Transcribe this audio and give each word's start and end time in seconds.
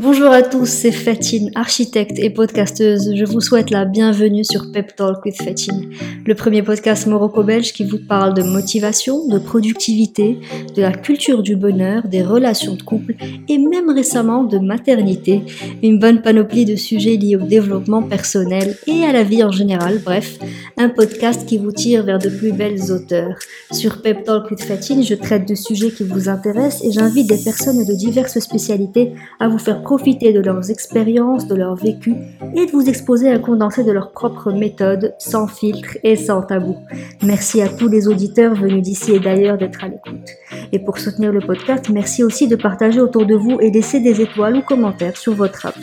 Bonjour 0.00 0.30
à 0.30 0.42
tous, 0.42 0.66
c'est 0.66 0.92
Fatine, 0.92 1.50
architecte 1.54 2.18
et 2.18 2.30
podcasteuse. 2.30 3.14
Je 3.14 3.24
vous 3.24 3.40
souhaite 3.40 3.70
la 3.70 3.84
bienvenue 3.84 4.44
sur 4.44 4.70
Pep 4.72 4.94
Talk 4.96 5.24
with 5.24 5.42
Fatine, 5.42 5.90
le 6.24 6.34
premier 6.34 6.62
podcast 6.62 7.06
morocco-belge 7.06 7.72
qui 7.72 7.84
vous 7.84 7.98
parle 7.98 8.32
de 8.34 8.42
motivation, 8.42 9.26
de 9.26 9.38
productivité, 9.38 10.38
de 10.74 10.82
la 10.82 10.92
culture 10.92 11.42
du 11.42 11.56
bonheur, 11.56 12.06
des 12.06 12.22
relations 12.22 12.74
de 12.74 12.82
couple 12.82 13.14
et 13.48 13.58
même 13.58 13.90
récemment 13.90 14.44
de 14.44 14.58
maternité. 14.58 15.42
Une 15.82 15.98
bonne 15.98 16.22
panoplie 16.22 16.64
de 16.64 16.76
sujets 16.76 17.16
liés 17.16 17.36
au 17.36 17.44
développement 17.44 18.02
personnel 18.02 18.76
et 18.86 19.04
à 19.04 19.12
la 19.12 19.24
vie 19.24 19.42
en 19.42 19.50
général. 19.50 20.00
Bref, 20.04 20.38
un 20.76 20.88
podcast 20.88 21.46
qui 21.46 21.58
vous 21.58 21.72
tire 21.72 22.04
vers 22.04 22.18
de 22.18 22.28
plus 22.28 22.52
belles 22.52 22.92
auteurs. 22.92 23.36
Sur 23.72 24.00
Pep 24.00 24.24
Talk 24.24 24.50
with 24.50 24.62
Fatine, 24.62 25.02
je 25.02 25.14
traite 25.14 25.46
de 25.48 25.54
sujets 25.54 25.90
qui 25.90 26.04
vous 26.04 26.28
intéressent 26.28 26.84
et 26.84 26.92
j'invite 26.92 27.28
des 27.28 27.36
personnes 27.36 27.84
de 27.84 27.94
diverses 27.94 28.38
spécialités 28.38 29.12
à 29.40 29.48
vous 29.48 29.58
faire 29.58 29.67
profiter 29.72 30.32
de 30.32 30.40
leurs 30.40 30.70
expériences, 30.70 31.46
de 31.46 31.54
leur 31.54 31.74
vécu 31.74 32.14
et 32.54 32.66
de 32.66 32.70
vous 32.70 32.88
exposer 32.88 33.30
un 33.30 33.38
condensé 33.38 33.84
de 33.84 33.92
leurs 33.92 34.12
propres 34.12 34.52
méthodes, 34.52 35.14
sans 35.18 35.46
filtre 35.46 35.98
et 36.02 36.16
sans 36.16 36.42
tabou. 36.42 36.76
Merci 37.22 37.62
à 37.62 37.68
tous 37.68 37.88
les 37.88 38.08
auditeurs 38.08 38.54
venus 38.54 38.82
d'ici 38.82 39.12
et 39.12 39.20
d'ailleurs 39.20 39.58
d'être 39.58 39.84
à 39.84 39.88
l'écoute. 39.88 40.28
Et 40.72 40.78
pour 40.78 40.98
soutenir 40.98 41.32
le 41.32 41.40
podcast, 41.40 41.88
merci 41.90 42.22
aussi 42.22 42.48
de 42.48 42.56
partager 42.56 43.00
autour 43.00 43.26
de 43.26 43.34
vous 43.34 43.58
et 43.60 43.70
laisser 43.70 44.00
des 44.00 44.20
étoiles 44.20 44.56
ou 44.56 44.62
commentaires 44.62 45.16
sur 45.16 45.34
votre 45.34 45.66
app. 45.66 45.76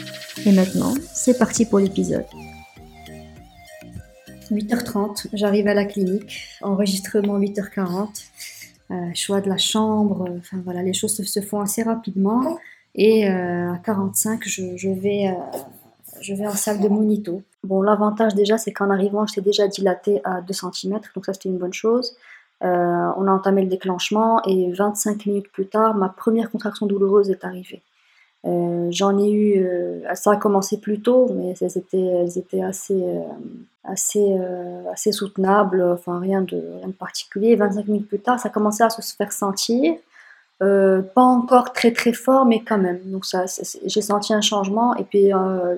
Et 0.46 0.52
maintenant, 0.52 0.94
c'est 1.14 1.38
parti 1.38 1.66
pour 1.66 1.80
l'épisode. 1.80 2.26
8h30, 4.52 5.28
j'arrive 5.34 5.68
à 5.68 5.74
la 5.74 5.86
clinique, 5.86 6.40
enregistrement 6.62 7.40
8h40, 7.40 8.08
euh, 8.92 8.96
choix 9.16 9.42
de 9.42 9.50
la 9.50 9.58
chambre, 9.58 10.28
enfin 10.38 10.62
voilà, 10.64 10.84
les 10.84 10.94
choses 10.94 11.16
se 11.16 11.40
font 11.42 11.60
assez 11.60 11.82
rapidement. 11.82 12.58
Et 12.96 13.30
euh, 13.30 13.74
à 13.74 13.78
45, 13.78 14.42
je, 14.46 14.90
vais, 14.90 15.28
euh, 15.28 15.58
je 16.22 16.34
vais 16.34 16.48
en 16.48 16.52
salle 16.52 16.80
de 16.80 16.88
monito. 16.88 17.42
Bon, 17.64 17.82
l'avantage 17.82 18.36
déjà, 18.36 18.58
c'est 18.58 18.72
qu'en 18.72 18.90
arrivant, 18.90 19.28
j'étais 19.28 19.42
déjà 19.42 19.68
dilatée 19.68 20.22
à 20.24 20.42
2 20.42 20.54
cm, 20.54 21.02
donc 21.14 21.26
ça 21.26 21.34
c'était 21.34 21.50
une 21.50 21.58
bonne 21.58 21.74
chose. 21.74 22.16
Euh, 22.64 23.12
on 23.18 23.28
a 23.28 23.32
entamé 23.32 23.64
le 23.64 23.68
déclenchement 23.68 24.42
et 24.44 24.72
25 24.72 25.26
minutes 25.26 25.52
plus 25.52 25.68
tard, 25.68 25.94
ma 25.96 26.08
première 26.08 26.50
contraction 26.50 26.86
douloureuse 26.86 27.30
est 27.30 27.44
arrivée. 27.44 27.82
J'en 28.92 29.18
ai 29.18 29.32
eu, 29.32 29.68
ça 30.14 30.34
a 30.34 30.36
commencé 30.36 30.78
plus 30.78 31.02
tôt, 31.02 31.28
mais 31.34 31.56
elles 31.60 31.78
étaient, 31.80 32.62
assez, 32.62 33.04
assez, 33.84 34.40
assez 34.94 35.12
soutenables, 35.12 35.82
enfin 35.82 36.20
rien 36.20 36.44
de, 36.44 36.62
rien 36.78 36.88
de 36.90 36.94
particulier. 36.94 37.56
25 37.56 37.88
minutes 37.88 38.08
plus 38.08 38.20
tard, 38.20 38.40
ça 38.40 38.50
commençait 38.50 38.84
à 38.84 38.92
se 38.92 39.16
faire 39.16 39.32
sentir. 39.32 39.96
Euh, 40.64 41.02
pas 41.02 41.22
encore 41.22 41.74
très 41.74 41.92
très 41.92 42.14
fort, 42.14 42.46
mais 42.46 42.62
quand 42.64 42.78
même. 42.78 43.00
Donc 43.06 43.26
ça, 43.26 43.46
j'ai 43.86 44.02
senti 44.02 44.34
un 44.34 44.42
changement. 44.42 44.96
Et 44.96 45.04
puis 45.04 45.34
euh, 45.34 45.76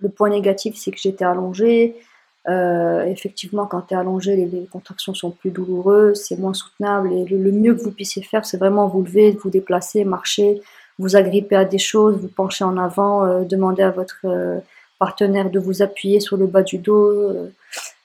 le, 0.00 0.08
point 0.08 0.30
négatif, 0.30 0.76
c'est 0.76 0.92
que 0.92 0.98
j'étais 0.98 1.24
allongée. 1.24 1.96
Euh, 2.48 3.04
effectivement, 3.04 3.66
quand 3.66 3.82
tu 3.82 3.94
es 3.94 3.96
allongé, 3.96 4.36
les, 4.36 4.66
contractions 4.66 5.14
sont 5.14 5.30
plus 5.32 5.50
douloureuses, 5.50 6.22
c'est 6.22 6.38
moins 6.38 6.54
soutenable. 6.54 7.12
Et 7.12 7.24
le, 7.24 7.52
mieux 7.52 7.74
que 7.74 7.82
vous 7.82 7.90
puissiez 7.90 8.22
faire, 8.22 8.44
c'est 8.46 8.56
vraiment 8.56 8.86
vous 8.86 9.02
lever, 9.02 9.32
vous 9.32 9.50
déplacer, 9.50 10.04
marcher, 10.04 10.62
vous 10.98 11.16
agripper 11.16 11.56
à 11.56 11.64
des 11.64 11.78
choses, 11.78 12.16
vous 12.18 12.28
pencher 12.28 12.64
en 12.64 12.76
avant, 12.76 13.42
demander 13.42 13.82
à 13.82 13.90
votre 13.90 14.26
partenaire 14.98 15.50
de 15.50 15.58
vous 15.58 15.82
appuyer 15.82 16.20
sur 16.20 16.36
le 16.36 16.46
bas 16.46 16.62
du 16.62 16.78
dos. 16.78 17.50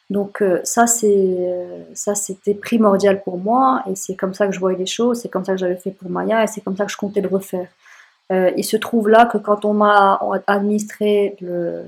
Donc 0.09 0.41
euh, 0.41 0.59
ça 0.63 0.85
c'est 0.85 1.07
euh, 1.09 1.83
ça 1.95 2.13
c'était 2.13 2.53
primordial 2.53 3.23
pour 3.23 3.39
moi 3.39 3.83
et 3.89 3.95
c'est 3.95 4.15
comme 4.15 4.35
ça 4.35 4.45
que 4.45 4.53
je 4.53 4.59
voyais 4.59 4.77
les 4.77 4.85
choses, 4.85 5.21
c'est 5.21 5.29
comme 5.29 5.43
ça 5.43 5.53
que 5.53 5.59
j'avais 5.59 5.77
fait 5.77 5.91
pour 5.91 6.09
Maya 6.11 6.43
et 6.43 6.47
c'est 6.47 6.61
comme 6.61 6.77
ça 6.77 6.85
que 6.85 6.91
je 6.91 6.97
comptais 6.97 7.21
le 7.21 7.27
refaire. 7.27 7.67
Euh, 8.31 8.51
il 8.55 8.63
se 8.63 8.77
trouve 8.77 9.09
là 9.09 9.25
que 9.25 9.37
quand 9.39 9.65
on 9.65 9.73
m'a 9.73 10.19
administré 10.45 11.35
le 11.41 11.85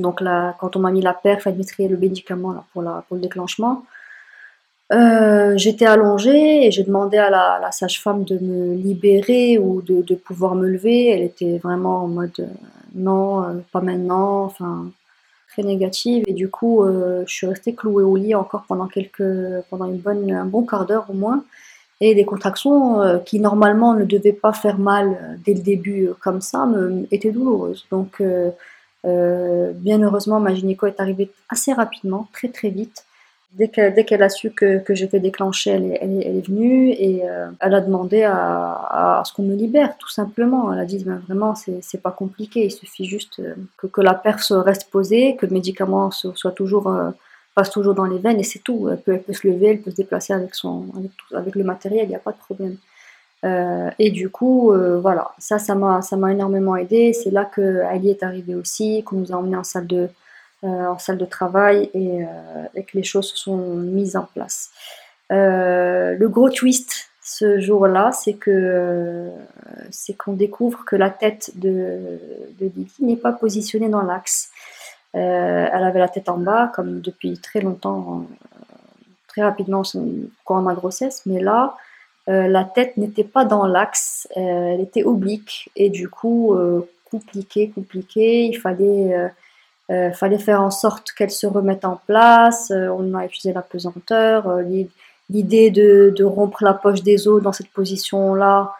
donc 0.00 0.20
là 0.20 0.56
quand 0.58 0.74
on 0.76 0.80
m'a 0.80 0.90
mis 0.90 1.02
la 1.02 1.14
perf, 1.14 1.46
administré 1.46 1.86
le 1.86 1.96
médicament 1.96 2.52
là, 2.52 2.64
pour 2.72 2.82
la 2.82 3.04
pour 3.06 3.16
le 3.16 3.22
déclenchement, 3.22 3.84
j'étais 5.56 5.86
allongée 5.86 6.66
et 6.66 6.70
j'ai 6.72 6.82
demandé 6.84 7.18
à 7.18 7.30
la, 7.30 7.58
la 7.60 7.72
sage-femme 7.72 8.24
de 8.24 8.38
me 8.38 8.74
libérer 8.74 9.58
ou 9.58 9.82
de, 9.82 10.02
de, 10.02 10.14
pouvoir 10.14 10.54
me 10.54 10.68
lever. 10.68 11.08
Elle 11.08 11.22
était 11.22 11.58
vraiment 11.58 12.04
en 12.04 12.08
mode 12.08 12.48
non, 12.94 13.62
pas 13.72 13.80
maintenant, 13.80 14.44
enfin 14.44 14.86
négative 15.62 16.24
et 16.26 16.32
du 16.32 16.48
coup 16.48 16.82
euh, 16.82 17.24
je 17.26 17.32
suis 17.32 17.46
restée 17.46 17.74
clouée 17.74 18.04
au 18.04 18.16
lit 18.16 18.34
encore 18.34 18.64
pendant 18.66 18.86
quelques 18.86 19.22
pendant 19.70 19.86
une 19.86 19.98
bonne 19.98 20.30
un 20.30 20.44
bon 20.44 20.64
quart 20.64 20.86
d'heure 20.86 21.06
au 21.08 21.14
moins. 21.14 21.44
Et 22.00 22.12
les 22.12 22.24
contractions 22.24 23.00
euh, 23.00 23.18
qui 23.18 23.38
normalement 23.40 23.94
ne 23.94 24.04
devaient 24.04 24.32
pas 24.32 24.52
faire 24.52 24.78
mal 24.78 25.08
euh, 25.08 25.34
dès 25.44 25.54
le 25.54 25.60
début 25.60 26.10
comme 26.20 26.40
ça 26.40 26.66
me, 26.66 27.06
étaient 27.10 27.30
douloureuses. 27.30 27.86
Donc 27.90 28.22
bien 29.04 30.02
heureusement 30.02 30.40
ma 30.40 30.54
gynéco 30.54 30.86
est 30.86 30.98
arrivée 30.98 31.30
assez 31.50 31.72
rapidement 31.72 32.28
très 32.32 32.48
très 32.48 32.70
vite 32.70 33.04
Dès 33.56 33.68
qu'elle, 33.68 34.22
a 34.24 34.28
su 34.28 34.50
que, 34.50 34.78
que 34.78 34.96
j'étais 34.96 35.20
déclenchée, 35.20 35.70
elle 35.70 35.92
est, 35.92 36.46
venue 36.46 36.90
et 36.90 37.20
euh, 37.22 37.46
elle 37.60 37.74
a 37.74 37.80
demandé 37.80 38.24
à, 38.24 39.22
ce 39.24 39.32
qu'on 39.32 39.44
me 39.44 39.54
libère, 39.54 39.96
tout 39.96 40.08
simplement. 40.08 40.72
Elle 40.72 40.80
a 40.80 40.84
dit 40.84 41.04
ben, 41.04 41.22
vraiment, 41.28 41.54
c'est, 41.54 41.78
c'est 41.80 42.02
pas 42.02 42.10
compliqué, 42.10 42.64
il 42.64 42.72
suffit 42.72 43.04
juste 43.04 43.38
euh, 43.38 43.54
que, 43.76 44.00
la 44.00 44.14
perce 44.14 44.50
reste 44.50 44.90
posée, 44.90 45.36
que 45.36 45.46
le 45.46 45.52
médicament 45.52 46.10
soit 46.10 46.50
toujours, 46.50 46.88
euh, 46.88 47.12
passe 47.54 47.70
toujours 47.70 47.94
dans 47.94 48.06
les 48.06 48.18
veines 48.18 48.40
et 48.40 48.42
c'est 48.42 48.58
tout. 48.58 48.88
Elle 48.90 49.20
peut, 49.20 49.32
se 49.32 49.46
lever, 49.46 49.68
elle 49.68 49.82
peut 49.82 49.92
se 49.92 49.96
déplacer 49.96 50.32
avec, 50.32 50.56
son, 50.56 50.86
avec, 51.32 51.54
le 51.54 51.62
matériel, 51.62 52.06
il 52.06 52.08
n'y 52.08 52.16
a 52.16 52.18
pas 52.18 52.32
de 52.32 52.38
problème. 52.38 52.76
Et 53.98 54.10
du 54.10 54.30
coup, 54.30 54.72
voilà, 55.00 55.32
ça, 55.38 55.58
ça 55.58 55.74
m'a, 55.74 56.00
ça 56.00 56.16
m'a 56.16 56.32
énormément 56.32 56.76
aidé. 56.76 57.12
C'est 57.12 57.30
là 57.30 57.44
que 57.44 57.82
Ali 57.82 58.08
est 58.08 58.22
arrivé 58.22 58.54
aussi, 58.54 59.02
qu'on 59.04 59.16
nous 59.16 59.32
a 59.32 59.36
emmené 59.36 59.54
en 59.54 59.64
salle 59.64 59.86
de 59.86 60.08
en 60.64 60.98
salle 60.98 61.18
de 61.18 61.24
travail 61.24 61.90
et, 61.94 62.22
euh, 62.22 62.26
et, 62.74 62.84
que 62.84 62.96
les 62.96 63.02
choses 63.02 63.30
se 63.30 63.36
sont 63.36 63.56
mises 63.56 64.16
en 64.16 64.24
place. 64.24 64.70
Euh, 65.32 66.14
le 66.14 66.28
gros 66.28 66.50
twist 66.50 67.10
ce 67.22 67.58
jour-là, 67.58 68.12
c'est 68.12 68.34
que 68.34 69.30
c'est 69.90 70.14
qu'on 70.14 70.34
découvre 70.34 70.84
que 70.84 70.94
la 70.94 71.08
tête 71.08 71.52
de, 71.54 72.20
de 72.60 72.66
Lily 72.66 72.92
n'est 73.00 73.16
pas 73.16 73.32
positionnée 73.32 73.88
dans 73.88 74.02
l'axe. 74.02 74.50
Euh, 75.14 75.66
elle 75.72 75.84
avait 75.84 76.00
la 76.00 76.08
tête 76.08 76.28
en 76.28 76.36
bas, 76.36 76.70
comme 76.74 77.00
depuis 77.00 77.38
très 77.38 77.60
longtemps, 77.60 78.26
très 79.26 79.42
rapidement 79.42 79.82
courant 80.44 80.60
ma 80.60 80.74
grossesse, 80.74 81.22
mais 81.24 81.40
là, 81.40 81.76
euh, 82.28 82.46
la 82.46 82.64
tête 82.64 82.98
n'était 82.98 83.24
pas 83.24 83.46
dans 83.46 83.66
l'axe, 83.66 84.28
elle 84.36 84.80
était 84.80 85.04
oblique 85.04 85.70
et 85.76 85.88
du 85.88 86.10
coup 86.10 86.54
compliqué, 87.10 87.70
compliqué. 87.70 88.44
Il 88.44 88.60
fallait 88.60 89.30
euh, 89.90 90.12
fallait 90.12 90.38
faire 90.38 90.62
en 90.62 90.70
sorte 90.70 91.12
qu'elle 91.12 91.30
se 91.30 91.46
remette 91.46 91.84
en 91.84 92.00
place. 92.06 92.70
Euh, 92.70 92.88
on 92.88 93.14
a 93.14 93.24
utilisé 93.26 93.52
la 93.52 93.62
pesanteur. 93.62 94.48
Euh, 94.48 94.62
l'idée 95.30 95.70
de, 95.70 96.24
rompre 96.24 96.64
la 96.64 96.74
poche 96.74 97.02
des 97.02 97.28
os 97.28 97.42
dans 97.42 97.52
cette 97.52 97.68
position-là 97.68 98.72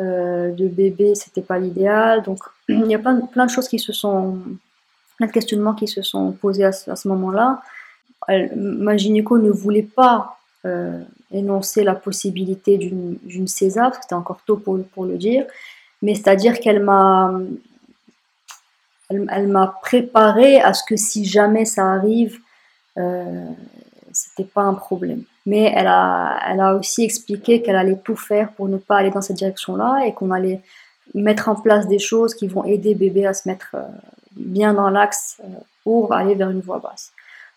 euh, 0.00 0.50
de 0.52 0.68
bébé, 0.68 1.14
c'était 1.14 1.42
pas 1.42 1.58
l'idéal. 1.58 2.22
Donc, 2.22 2.40
il 2.68 2.86
y 2.86 2.94
a 2.94 2.98
plein, 2.98 3.46
de 3.46 3.50
choses 3.50 3.68
qui 3.68 3.78
se 3.78 3.92
sont, 3.92 4.38
plein 5.16 5.26
de 5.26 5.32
questionnements 5.32 5.74
qui 5.74 5.86
se 5.86 6.02
sont 6.02 6.32
posés 6.32 6.64
à 6.64 6.72
ce, 6.72 7.08
moment-là. 7.08 7.62
Ma 8.56 8.96
gynéco 8.96 9.38
ne 9.38 9.50
voulait 9.50 9.82
pas 9.82 10.38
euh, 10.64 11.00
énoncer 11.30 11.84
la 11.84 11.94
possibilité 11.94 12.78
d'une 12.78 13.46
césar, 13.46 13.94
c'était 13.94 14.14
encore 14.14 14.40
tôt 14.46 14.56
pour 14.56 15.04
le 15.04 15.16
dire, 15.16 15.46
mais 16.02 16.14
c'est-à-dire 16.14 16.58
qu'elle 16.58 16.82
m'a 16.82 17.38
elle, 19.08 19.48
m'a 19.48 19.78
préparé 19.82 20.60
à 20.60 20.74
ce 20.74 20.82
que 20.86 20.96
si 20.96 21.24
jamais 21.24 21.64
ça 21.64 21.86
arrive, 21.86 22.38
euh, 22.98 23.46
c'était 24.12 24.48
pas 24.48 24.62
un 24.62 24.74
problème. 24.74 25.22
Mais 25.46 25.72
elle 25.74 25.86
a, 25.86 26.38
elle 26.48 26.60
a 26.60 26.74
aussi 26.74 27.04
expliqué 27.04 27.62
qu'elle 27.62 27.76
allait 27.76 27.98
tout 28.04 28.16
faire 28.16 28.52
pour 28.52 28.68
ne 28.68 28.76
pas 28.76 28.98
aller 28.98 29.10
dans 29.10 29.22
cette 29.22 29.36
direction-là 29.36 30.04
et 30.06 30.12
qu'on 30.12 30.30
allait 30.30 30.60
mettre 31.14 31.48
en 31.48 31.54
place 31.54 31.86
des 31.88 31.98
choses 31.98 32.34
qui 32.34 32.48
vont 32.48 32.64
aider 32.64 32.94
bébé 32.94 33.26
à 33.26 33.34
se 33.34 33.48
mettre 33.48 33.70
euh, 33.74 33.82
bien 34.36 34.74
dans 34.74 34.90
l'axe 34.90 35.38
euh, 35.42 35.48
pour 35.84 36.12
aller 36.12 36.34
vers 36.34 36.50
une 36.50 36.60
voie 36.60 36.78
basse. 36.78 37.12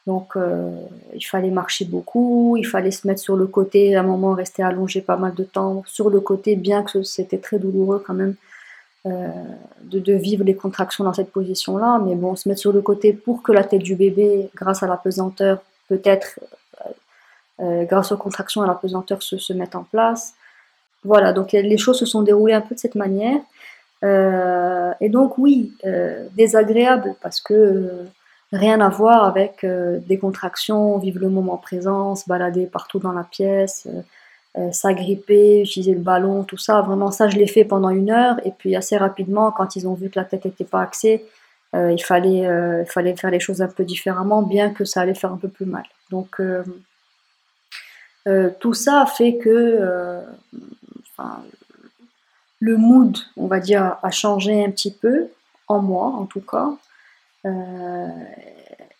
Donc 0.07 0.35
euh, 0.35 0.71
il 1.13 1.21
fallait 1.21 1.51
marcher 1.51 1.85
beaucoup, 1.85 2.55
il 2.57 2.65
fallait 2.65 2.91
se 2.91 3.07
mettre 3.07 3.21
sur 3.21 3.35
le 3.35 3.45
côté, 3.45 3.95
à 3.95 3.99
un 3.99 4.03
moment 4.03 4.33
rester 4.33 4.63
allongé 4.63 5.01
pas 5.01 5.17
mal 5.17 5.33
de 5.35 5.43
temps 5.43 5.83
sur 5.85 6.09
le 6.09 6.19
côté, 6.21 6.55
bien 6.55 6.83
que 6.83 7.03
c'était 7.03 7.37
très 7.37 7.59
douloureux 7.59 8.03
quand 8.05 8.15
même 8.15 8.35
de, 9.05 9.99
de, 9.99 10.13
vivre 10.13 10.43
les 10.43 10.55
contractions 10.55 11.03
dans 11.03 11.13
cette 11.13 11.31
position-là, 11.31 11.99
mais 12.05 12.15
bon, 12.15 12.35
se 12.35 12.47
mettre 12.47 12.61
sur 12.61 12.71
le 12.71 12.81
côté 12.81 13.13
pour 13.13 13.41
que 13.41 13.51
la 13.51 13.63
tête 13.63 13.81
du 13.81 13.95
bébé, 13.95 14.49
grâce 14.55 14.83
à 14.83 14.87
la 14.87 14.97
pesanteur, 14.97 15.59
peut-être 15.89 16.39
euh, 16.85 16.89
euh 17.63 17.83
grâce 17.85 18.11
aux 18.11 18.17
contractions 18.17 18.61
à 18.61 18.67
la 18.67 18.75
pesanteur, 18.75 19.23
se, 19.23 19.53
mette 19.53 19.75
en 19.75 19.83
place. 19.83 20.35
Voilà, 21.03 21.33
donc 21.33 21.51
les 21.53 21.77
choses 21.77 21.97
se 21.97 22.05
sont 22.05 22.21
déroulées 22.21 22.53
un 22.53 22.61
peu 22.61 22.75
de 22.75 22.79
cette 22.79 22.95
manière. 22.95 23.41
Euh, 24.03 24.93
et 24.99 25.09
donc 25.09 25.37
oui, 25.37 25.73
euh, 25.85 26.27
désagréable 26.33 27.15
parce 27.21 27.39
que 27.39 27.53
euh, 27.53 28.05
rien 28.51 28.81
à 28.81 28.89
voir 28.89 29.25
avec 29.25 29.65
des 29.65 30.17
contractions, 30.17 30.97
vivre 30.97 31.19
le 31.19 31.29
moment 31.29 31.57
présent, 31.57 32.15
se 32.15 32.27
balader 32.27 32.65
partout 32.65 32.99
dans 32.99 33.13
la 33.13 33.23
pièce, 33.23 33.87
s'agripper, 34.71 35.61
utiliser 35.61 35.93
le 35.93 35.99
ballon, 35.99 36.43
tout 36.43 36.57
ça. 36.57 36.81
Vraiment, 36.81 37.11
ça, 37.11 37.29
je 37.29 37.37
l'ai 37.37 37.47
fait 37.47 37.65
pendant 37.65 37.89
une 37.89 38.11
heure. 38.11 38.39
Et 38.45 38.51
puis, 38.51 38.75
assez 38.75 38.97
rapidement, 38.97 39.51
quand 39.51 39.75
ils 39.75 39.87
ont 39.87 39.93
vu 39.93 40.09
que 40.09 40.19
la 40.19 40.25
tête 40.25 40.45
n'était 40.45 40.65
pas 40.65 40.81
axée, 40.81 41.25
il, 41.73 42.03
fallait, 42.03 42.41
il 42.81 42.85
fallait 42.87 43.15
faire 43.15 43.31
les 43.31 43.39
choses 43.39 43.61
un 43.61 43.67
peu 43.67 43.85
différemment, 43.85 44.41
bien 44.41 44.71
que 44.71 44.83
ça 44.83 45.01
allait 45.01 45.13
faire 45.13 45.31
un 45.31 45.37
peu 45.37 45.47
plus 45.47 45.65
mal. 45.65 45.83
Donc, 46.09 46.41
tout 48.59 48.73
ça 48.73 49.05
fait 49.05 49.37
que 49.37 50.19
le 52.59 52.77
mood, 52.77 53.17
on 53.37 53.47
va 53.47 53.59
dire, 53.59 53.97
a 54.03 54.11
changé 54.11 54.63
un 54.63 54.69
petit 54.69 54.91
peu, 54.91 55.27
en 55.67 55.79
moi 55.79 56.07
en 56.07 56.25
tout 56.25 56.41
cas. 56.41 56.69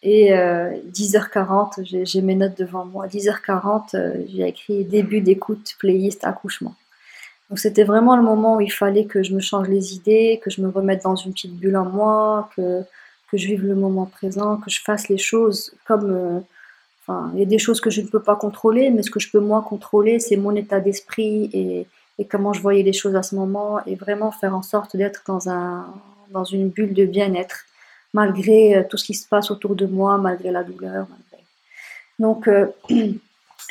Euh, 0.04 0.72
et 0.72 0.92
10h40, 0.92 1.80
euh, 1.80 2.04
j'ai 2.04 2.22
mes 2.22 2.36
notes 2.36 2.58
devant 2.58 2.86
moi. 2.86 3.08
10h40, 3.08 3.96
euh, 3.96 4.14
j'ai 4.28 4.48
écrit 4.48 4.84
début 4.84 5.22
d'écoute, 5.22 5.76
playlist, 5.80 6.24
accouchement. 6.24 6.76
Donc 7.50 7.60
c'était 7.60 7.84
vraiment 7.84 8.16
le 8.16 8.24
moment 8.24 8.58
où 8.58 8.62
il 8.62 8.72
fallait 8.72 9.06
que 9.06 9.22
je 9.24 9.34
me 9.34 9.40
change 9.40 9.68
les 9.68 9.94
idées, 9.94 10.40
que 10.44 10.50
je 10.50 10.62
me 10.62 10.70
remette 10.70 11.04
dans 11.04 11.16
une 11.16 11.34
petite 11.34 11.56
bulle 11.56 11.78
en 11.78 11.86
moi, 11.86 12.50
que, 12.56 12.82
que 13.30 13.38
je 13.38 13.48
vive 13.48 13.66
le 13.66 13.76
moment 13.76 14.06
présent, 14.06 14.58
que 14.58 14.72
je 14.72 14.82
fasse 14.82 15.10
les 15.10 15.18
choses 15.18 15.74
comme... 15.86 16.44
enfin, 17.02 17.30
il 17.34 17.40
y 17.40 17.44
a 17.44 17.46
des 17.46 17.60
choses 17.60 17.82
que 17.82 17.90
je 17.90 18.02
ne 18.02 18.08
peux 18.08 18.22
pas 18.22 18.38
contrôler, 18.38 18.90
mais 18.90 19.04
ce 19.04 19.12
que 19.12 19.20
je 19.20 19.30
peux 19.30 19.42
moi 19.42 19.66
contrôler, 19.68 20.20
c'est 20.20 20.38
mon 20.38 20.56
état 20.56 20.80
d'esprit 20.80 21.50
et, 21.52 21.88
et 22.20 22.26
comment 22.26 22.54
je 22.54 22.62
voyais 22.62 22.84
les 22.84 22.94
choses 22.94 23.16
à 23.16 23.24
ce 23.24 23.36
moment, 23.36 23.86
et 23.86 23.96
vraiment 23.96 24.32
faire 24.32 24.56
en 24.56 24.62
sorte 24.62 24.96
d'être 24.96 25.24
dans, 25.28 25.50
un, 25.50 25.94
dans 26.30 26.46
une 26.46 26.70
bulle 26.70 26.94
de 26.94 27.06
bien-être 27.06 27.66
malgré 28.14 28.76
euh, 28.76 28.84
tout 28.88 28.98
ce 28.98 29.06
qui 29.06 29.14
se 29.14 29.28
passe 29.28 29.52
autour 29.52 29.76
de 29.76 29.86
moi, 29.86 30.18
malgré 30.18 30.52
la 30.52 30.64
douleur. 30.64 31.08
Donc, 32.20 32.48
euh, 32.48 32.68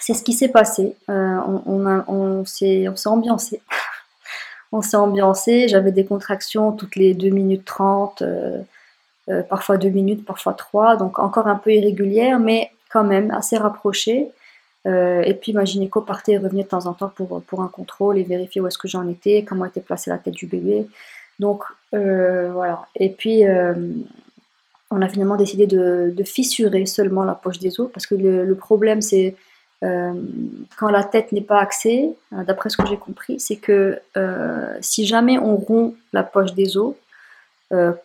c'est 0.01 0.15
ce 0.15 0.23
qui 0.23 0.33
s'est 0.33 0.49
passé. 0.49 0.97
Euh, 1.09 1.39
on, 1.67 1.87
on, 2.09 2.45
s'est 2.45 2.89
ambiancé. 3.07 3.61
on 4.73 4.83
s'est 4.83 4.97
ambiancé. 4.97 5.69
J'avais 5.69 5.93
des 5.93 6.05
contractions 6.05 6.73
toutes 6.73 6.97
les 6.97 7.15
2 7.15 7.29
minutes 7.29 7.65
30, 7.65 8.23
parfois 9.49 9.77
2 9.77 9.89
minutes, 9.91 10.25
parfois 10.25 10.55
3. 10.55 10.97
Donc, 10.97 11.19
encore 11.19 11.47
un 11.47 11.57
peu 11.57 11.73
irrégulière, 11.73 12.39
mais 12.39 12.71
quand 12.91 13.05
même 13.05 13.31
assez 13.31 13.57
rapprochée. 13.57 14.31
et 14.87 15.39
puis 15.41 15.53
ma 15.53 15.65
gynéco 15.65 16.01
partait 16.01 16.33
et 16.33 16.39
revenait 16.39 16.65
de 16.65 16.69
temps 16.69 16.87
en 16.87 16.95
temps 16.95 17.13
pour, 17.15 17.43
pour 17.43 17.63
un 17.63 17.69
contrôle 17.69 18.19
et 18.19 18.25
vérifier 18.25 18.61
où 18.61 18.67
est-ce 18.67 18.79
que 18.79 18.89
j'en 18.89 19.07
étais, 19.07 19.45
comment 19.47 19.67
était 19.67 19.83
placée 19.83 20.11
la 20.11 20.19
tête 20.19 20.35
du 20.35 20.47
bébé. 20.47 20.89
Donc 21.39 21.63
voilà. 21.93 22.87
Et 22.97 23.11
puis 23.11 23.45
on 24.91 25.03
a 25.03 25.09
finalement 25.09 25.37
décidé 25.37 25.67
de, 25.67 26.15
fissurer 26.25 26.87
seulement 26.87 27.25
la 27.25 27.35
poche 27.35 27.59
des 27.59 27.81
os 27.81 27.91
parce 27.93 28.07
que 28.07 28.15
le, 28.15 28.55
problème 28.55 29.01
c'est 29.01 29.37
euh, 29.83 30.13
quand 30.79 30.91
la 30.91 31.05
tête 31.05 31.33
n'est 31.33 31.41
pas 31.41 31.61
axée, 31.61 32.11
euh, 32.35 32.45
d'après 32.45 32.69
ce 32.69 32.77
que 32.77 32.87
j'ai 32.87 32.99
compris, 32.99 33.41
c'est 33.41 33.57
que 33.57 33.99
euh, 34.17 34.77
si 34.83 35.07
jamais 35.07 35.39
on 35.39 35.57
rompt 35.57 35.95
la 36.13 36.23
poche 36.23 36.55
des 36.55 36.77
os 36.77 36.95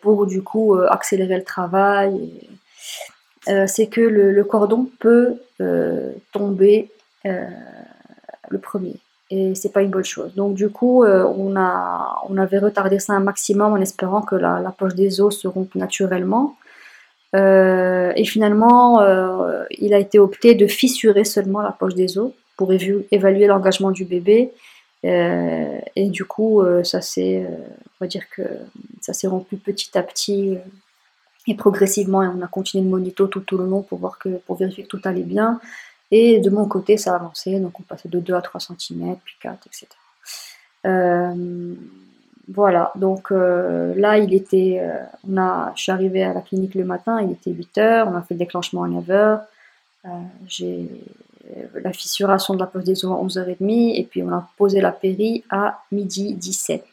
pour 0.01 0.27
du 0.27 0.43
coup 0.43 0.75
accélérer 0.75 1.37
le 1.37 1.43
travail, 1.43 2.31
c'est 3.65 3.87
que 3.87 4.01
le, 4.01 4.43
cordon 4.43 4.87
peut 4.99 5.37
tomber 6.31 6.91
le 7.23 8.59
premier 8.61 8.93
et 9.31 9.55
c'est 9.55 9.73
pas 9.73 9.81
une 9.81 9.89
bonne 9.89 10.05
chose. 10.05 10.35
Donc 10.35 10.53
du 10.53 10.69
coup, 10.69 11.03
on, 11.03 11.55
avait 11.55 12.59
retardé 12.59 12.99
ça 12.99 13.13
un 13.13 13.21
maximum 13.21 13.73
en 13.73 13.77
espérant 13.77 14.21
que 14.21 14.35
la, 14.35 14.59
la 14.59 14.69
poche 14.69 14.93
des 14.93 15.19
os 15.19 15.35
se 15.35 15.47
rompe 15.47 15.73
naturellement. 15.73 16.55
Euh, 17.33 18.13
et 18.15 18.25
finalement, 18.25 19.01
euh, 19.01 19.63
il 19.71 19.93
a 19.93 19.99
été 19.99 20.19
opté 20.19 20.55
de 20.55 20.67
fissurer 20.67 21.23
seulement 21.23 21.61
la 21.61 21.71
poche 21.71 21.95
des 21.95 22.17
os 22.17 22.31
pour 22.57 22.71
évaluer 22.71 23.47
l'engagement 23.47 23.91
du 23.91 24.05
bébé. 24.05 24.51
Euh, 25.03 25.79
et 25.95 26.09
du 26.09 26.25
coup, 26.25 26.63
ça 26.83 27.01
s'est, 27.01 27.45
on 27.45 27.97
va 27.99 28.07
dire 28.07 28.23
que 28.29 28.43
ça 29.01 29.13
s'est 29.13 29.27
rompu 29.27 29.57
petit 29.57 29.97
à 29.97 30.03
petit 30.03 30.57
et 31.47 31.55
progressivement. 31.55 32.23
Et 32.23 32.27
on 32.27 32.41
a 32.41 32.47
continué 32.47 32.83
le 32.83 32.89
monito 32.89 33.27
tout, 33.27 33.53
au 33.53 33.57
long 33.57 33.81
pour 33.81 33.99
voir 33.99 34.17
que, 34.17 34.29
pour 34.45 34.55
vérifier 34.55 34.83
que 34.83 34.89
tout 34.89 35.01
allait 35.03 35.23
bien. 35.23 35.59
Et 36.11 36.39
de 36.39 36.49
mon 36.49 36.65
côté, 36.67 36.97
ça 36.97 37.13
a 37.13 37.15
avancé. 37.15 37.59
Donc, 37.59 37.79
on 37.79 37.83
passait 37.83 38.09
de 38.09 38.19
2 38.19 38.33
à 38.33 38.41
3 38.41 38.61
cm, 38.61 39.17
puis 39.25 39.35
4, 39.41 39.67
etc. 39.67 39.87
Voilà, 42.47 42.91
donc 42.95 43.31
euh, 43.31 43.95
là, 43.95 44.19
il 44.19 44.33
était, 44.33 44.77
euh, 44.79 45.03
on 45.27 45.37
a, 45.37 45.73
je 45.75 45.81
suis 45.81 45.91
arrivée 45.91 46.23
à 46.23 46.33
la 46.33 46.41
clinique 46.41 46.75
le 46.75 46.85
matin, 46.85 47.19
il 47.21 47.31
était 47.31 47.51
8 47.51 47.77
heures, 47.79 48.07
on 48.07 48.15
a 48.15 48.21
fait 48.21 48.35
le 48.35 48.39
déclenchement 48.39 48.83
à 48.83 48.87
9 48.87 49.09
heures. 49.09 49.41
Euh, 50.05 50.09
j'ai 50.47 50.87
la 51.73 51.91
fissuration 51.91 52.53
de 52.53 52.59
la 52.59 52.67
poche 52.67 52.83
des 52.83 53.03
os 53.05 53.11
à 53.11 53.23
11h30 53.23 53.95
et 53.95 54.03
puis 54.03 54.21
on 54.21 54.31
a 54.31 54.47
posé 54.57 54.81
la 54.81 54.91
péri 54.91 55.43
à 55.49 55.79
midi 55.91 56.33
17. 56.35 56.85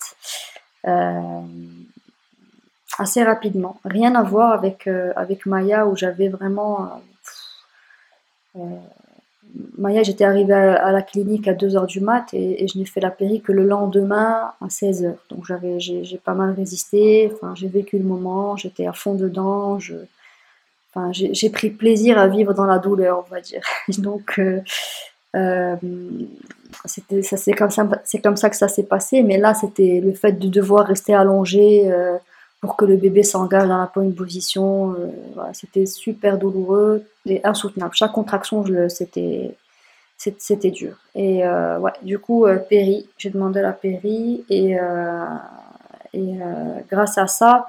assez 2.99 3.23
rapidement. 3.23 3.79
Rien 3.85 4.15
à 4.15 4.23
voir 4.23 4.53
avec, 4.53 4.89
avec 5.17 5.47
Maya 5.47 5.87
où 5.87 5.97
j'avais 5.97 6.29
vraiment 6.29 7.03
Maya, 9.77 10.03
j'étais 10.03 10.25
arrivée 10.25 10.55
à, 10.55 10.93
la 10.93 11.03
clinique 11.03 11.47
à 11.49 11.55
2h 11.55 11.87
du 11.87 12.01
mat 12.01 12.33
et, 12.33 12.67
je 12.67 12.79
n'ai 12.79 12.85
fait 12.85 13.01
la 13.01 13.11
péri 13.11 13.41
que 13.41 13.53
le 13.53 13.65
lendemain 13.65 14.53
à 14.61 14.67
16h. 14.69 15.15
Donc 15.31 15.47
j'avais, 15.47 15.79
j'ai, 15.81 16.21
pas 16.23 16.35
mal 16.35 16.55
résisté, 16.55 17.33
j'ai 17.55 17.69
vécu 17.69 17.99
le 17.99 18.05
moment, 18.05 18.57
j'étais 18.57 18.87
à 18.87 18.93
fond 18.93 19.15
dedans, 19.15 19.79
j'ai, 19.79 21.51
pris 21.51 21.71
plaisir 21.71 22.19
à 22.19 22.29
vivre 22.29 22.55
dans 22.55 22.65
la 22.65 22.79
douleur, 22.79 23.25
on 23.27 23.31
va 23.31 23.41
dire. 23.41 23.63
Donc 23.99 24.39
euh, 24.39 24.61
euh, 25.37 25.77
c'est, 26.85 27.53
comme 27.53 27.71
ça, 27.71 27.89
c'est 28.05 28.21
que 28.21 28.57
ça 28.57 28.69
s'est 28.69 28.85
passé, 28.85 29.23
mais 29.23 29.39
là 29.39 29.55
c'était 29.55 30.01
le 30.03 30.13
fait 30.13 30.33
de 30.33 30.49
devoir 30.49 30.87
rester 30.87 31.15
allongé. 31.15 31.91
Euh, 31.91 32.17
pour 32.63 32.77
que 32.77 32.85
le 32.85 32.97
bébé 32.97 33.25
s'engage 33.25 33.69
dans 33.69 33.77
la 33.77 33.91
bonne 33.93 34.15
position. 34.15 34.93
Euh, 34.93 35.43
c'était 35.53 35.85
super 35.85 36.39
douloureux 36.39 37.05
et 37.27 37.45
insoutenable. 37.45 37.93
Chaque 37.95 38.13
contraction, 38.13 38.65
c'était 38.89 39.55
c'était 40.17 40.71
dur. 40.71 40.95
Et 41.17 41.45
euh, 41.45 41.81
ouais, 41.81 41.91
du 42.03 42.21
coup, 42.21 42.47
euh, 42.47 42.59
péri, 42.59 43.09
j'ai 43.19 43.31
demandé 43.31 43.61
la 43.61 43.73
péri 43.73 44.45
et, 44.49 44.77
et 46.15 46.35
grâce 46.89 47.19
à 47.19 47.27
ça, 47.27 47.67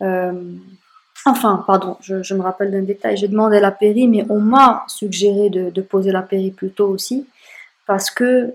enfin, 0.00 1.64
pardon, 1.66 1.96
je, 2.02 2.34
me 2.34 2.42
rappelle 2.42 2.70
d'un 2.70 2.82
détail, 2.82 3.16
j'ai 3.16 3.28
demandé 3.28 3.58
la 3.58 3.70
péri, 3.70 4.06
mais 4.06 4.26
on 4.28 4.40
m'a 4.40 4.84
suggéré 4.86 5.48
de, 5.48 5.70
de, 5.70 5.80
poser 5.80 6.12
la 6.12 6.20
péri 6.20 6.50
plus 6.50 6.70
tôt 6.70 6.88
aussi 6.88 7.26
parce 7.86 8.10
que 8.10 8.52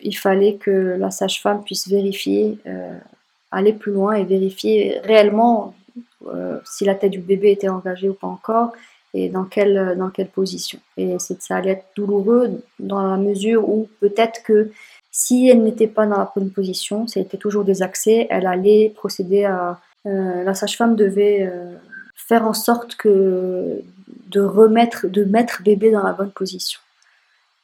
il 0.00 0.16
fallait 0.16 0.54
que 0.54 0.96
la 0.96 1.10
sage-femme 1.10 1.64
puisse 1.64 1.88
vérifier 1.88 2.58
aller 3.52 3.72
plus 3.72 3.92
loin 3.92 4.14
et 4.14 4.24
vérifier 4.24 4.98
réellement 5.04 5.74
euh, 6.26 6.58
si 6.64 6.84
la 6.84 6.94
tête 6.94 7.12
du 7.12 7.20
bébé 7.20 7.52
était 7.52 7.68
engagée 7.68 8.08
ou 8.08 8.14
pas 8.14 8.26
encore 8.26 8.72
et 9.14 9.28
dans 9.28 9.44
quelle, 9.44 9.94
dans 9.98 10.08
quelle 10.08 10.28
position. 10.28 10.78
Et 10.96 11.16
ça 11.18 11.56
allait 11.56 11.72
être 11.72 11.86
douloureux 11.94 12.62
dans 12.78 13.02
la 13.02 13.16
mesure 13.18 13.68
où 13.68 13.88
peut-être 14.00 14.42
que 14.42 14.70
si 15.10 15.48
elle 15.48 15.62
n'était 15.62 15.86
pas 15.86 16.06
dans 16.06 16.16
la 16.16 16.32
bonne 16.34 16.50
position, 16.50 17.06
si 17.06 17.18
elle 17.18 17.26
était 17.26 17.36
toujours 17.36 17.64
désaxée, 17.64 18.26
elle 18.30 18.46
allait 18.46 18.90
procéder 18.96 19.44
à... 19.44 19.78
Euh, 20.06 20.42
la 20.42 20.54
sage-femme 20.54 20.96
devait 20.96 21.46
euh, 21.46 21.74
faire 22.16 22.46
en 22.46 22.54
sorte 22.54 22.96
que 22.96 23.82
de 24.28 24.40
remettre, 24.40 25.06
de 25.06 25.24
mettre 25.24 25.62
bébé 25.62 25.90
dans 25.90 26.02
la 26.02 26.12
bonne 26.12 26.30
position. 26.30 26.80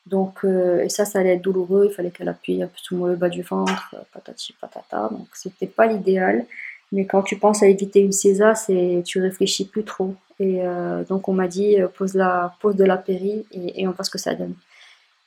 Donc, 0.09 0.45
euh, 0.45 0.89
ça, 0.89 1.05
ça 1.05 1.19
allait 1.19 1.35
être 1.35 1.43
douloureux. 1.43 1.89
Il 1.91 1.95
fallait 1.95 2.11
qu'elle 2.11 2.29
appuie 2.29 2.63
un 2.63 2.67
peu 2.67 2.79
sur 2.79 3.07
le 3.07 3.17
bas 3.17 3.29
du 3.29 3.43
ventre, 3.43 3.95
euh, 3.95 4.03
patati 4.13 4.55
patata. 4.59 5.09
Donc, 5.11 5.29
c'était 5.35 5.67
pas 5.67 5.87
l'idéal. 5.87 6.47
Mais 6.93 7.05
quand 7.05 7.23
tu 7.23 7.37
penses 7.37 7.63
à 7.63 7.67
éviter 7.67 8.01
une 8.01 8.13
césar, 8.13 8.57
c'est 8.57 9.03
tu 9.05 9.21
réfléchis 9.21 9.67
plus 9.67 9.85
trop. 9.85 10.15
Et 10.41 10.63
euh, 10.63 11.05
donc, 11.05 11.29
on 11.29 11.35
m'a 11.35 11.47
dit 11.49 11.77
pose 11.97 12.15
la 12.15 12.55
pose 12.61 12.77
de 12.77 12.85
la 12.85 12.97
péri 12.97 13.45
et, 13.53 13.87
on 13.87 13.91
voit 13.91 14.05
ce 14.05 14.11
que 14.11 14.19
ça 14.19 14.35
donne. 14.35 14.55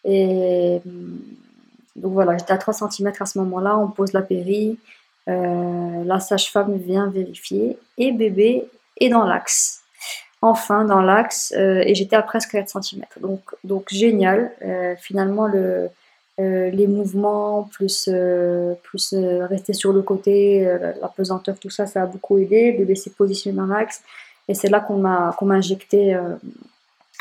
Et 0.04 0.82
donc 1.96 2.14
voilà, 2.14 2.36
j'étais 2.38 2.54
à 2.54 2.58
3 2.58 2.74
cm 2.74 3.12
à 3.20 3.26
ce 3.26 3.38
moment-là. 3.40 3.78
On 3.78 3.90
pose 3.90 4.14
la 4.14 4.24
péri. 4.24 4.80
la 5.28 6.20
sage-femme 6.20 6.78
vient 6.78 7.08
vérifier 7.12 7.78
et 8.00 8.12
bébé 8.12 8.66
est 9.00 9.10
dans 9.10 9.26
l'axe 9.26 9.81
enfin 10.42 10.86
dans 10.86 11.02
l'axe 11.02 11.54
euh, 11.56 11.84
et 11.86 11.96
j'étais 11.96 12.16
à 12.16 12.22
presque 12.24 12.52
4 12.52 12.84
cm. 12.84 13.04
Donc, 13.20 13.42
donc 13.64 13.86
génial. 13.92 14.52
Euh, 14.64 14.96
finalement, 15.00 15.48
le, 15.48 15.90
euh, 16.40 16.70
les 16.72 16.88
mouvements, 16.88 17.64
plus, 17.72 18.10
plus 18.84 19.14
rester 19.14 19.74
sur 19.74 19.94
le 19.94 20.02
côté, 20.02 20.64
la 21.02 21.08
pesanteur, 21.08 21.58
tout 21.60 21.70
ça, 21.70 21.86
ça 21.86 22.04
a 22.04 22.06
beaucoup 22.06 22.38
aidé. 22.38 22.74
de 22.74 22.84
laisser 22.84 23.12
positionner 23.12 23.58
dans 23.58 23.68
l'axe. 23.68 24.02
Et 24.48 24.56
c'est 24.56 24.70
là 24.70 24.80
qu'on 24.80 24.98
m'a 24.98 25.36
m'a 25.42 25.56
injecté 25.56 26.18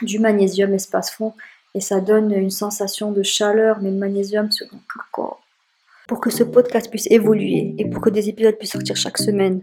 du 0.02 0.18
magnésium 0.18 0.72
espace 0.72 1.10
fond 1.10 1.34
et 1.74 1.80
ça 1.80 2.00
donne 2.00 2.32
une 2.32 2.50
sensation 2.50 3.12
de 3.12 3.22
chaleur, 3.22 3.78
mais 3.80 3.90
le 3.90 3.96
magnésium 3.96 4.48
corps. 5.12 5.29
Pour 6.10 6.20
que 6.20 6.30
ce 6.30 6.42
podcast 6.42 6.90
puisse 6.90 7.06
évoluer 7.08 7.72
et 7.78 7.84
pour 7.88 8.02
que 8.02 8.10
des 8.10 8.28
épisodes 8.28 8.56
puissent 8.56 8.72
sortir 8.72 8.96
chaque 8.96 9.16
semaine, 9.16 9.60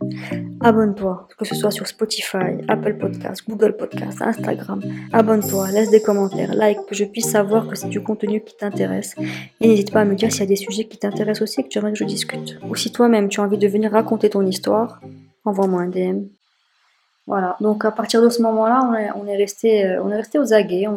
abonne-toi, 0.61 1.27
que 1.37 1.43
ce 1.43 1.55
soit 1.55 1.71
sur 1.71 1.85
Spotify, 1.85 2.63
Apple 2.69 2.93
Podcasts, 2.93 3.43
Google 3.45 3.75
Podcasts, 3.75 4.21
Instagram. 4.21 4.81
Abonne-toi, 5.11 5.71
laisse 5.71 5.89
des 5.89 6.01
commentaires, 6.01 6.55
like, 6.55 6.77
que 6.87 6.95
je 6.95 7.03
puisse 7.03 7.29
savoir 7.29 7.67
que 7.67 7.75
c'est 7.75 7.89
du 7.89 8.01
contenu 8.01 8.39
qui 8.39 8.55
t'intéresse. 8.55 9.13
Et 9.59 9.67
n'hésite 9.67 9.91
pas 9.91 9.99
à 9.99 10.05
me 10.05 10.15
dire 10.15 10.31
s'il 10.31 10.39
y 10.39 10.43
a 10.43 10.45
des 10.45 10.55
sujets 10.55 10.85
qui 10.85 10.97
t'intéressent 10.97 11.41
aussi 11.41 11.59
et 11.59 11.63
que 11.65 11.67
tu 11.67 11.79
aimerais 11.79 11.91
que 11.91 11.97
je 11.97 12.05
discute. 12.05 12.57
Ou 12.65 12.77
si 12.77 12.93
toi-même 12.93 13.27
tu 13.27 13.41
as 13.41 13.43
envie 13.43 13.57
de 13.57 13.67
venir 13.67 13.91
raconter 13.91 14.29
ton 14.29 14.45
histoire, 14.47 15.01
envoie-moi 15.43 15.81
un 15.81 15.89
DM. 15.89 16.27
Voilà, 17.25 17.57
donc 17.59 17.83
à 17.83 17.91
partir 17.91 18.21
de 18.21 18.29
ce 18.29 18.41
moment-là, 18.43 18.89
on 19.17 19.27
est, 19.27 19.35
resté, 19.35 19.85
euh, 19.85 20.01
on 20.01 20.11
est 20.11 20.15
resté 20.15 20.39
aux 20.39 20.53
aguets. 20.53 20.87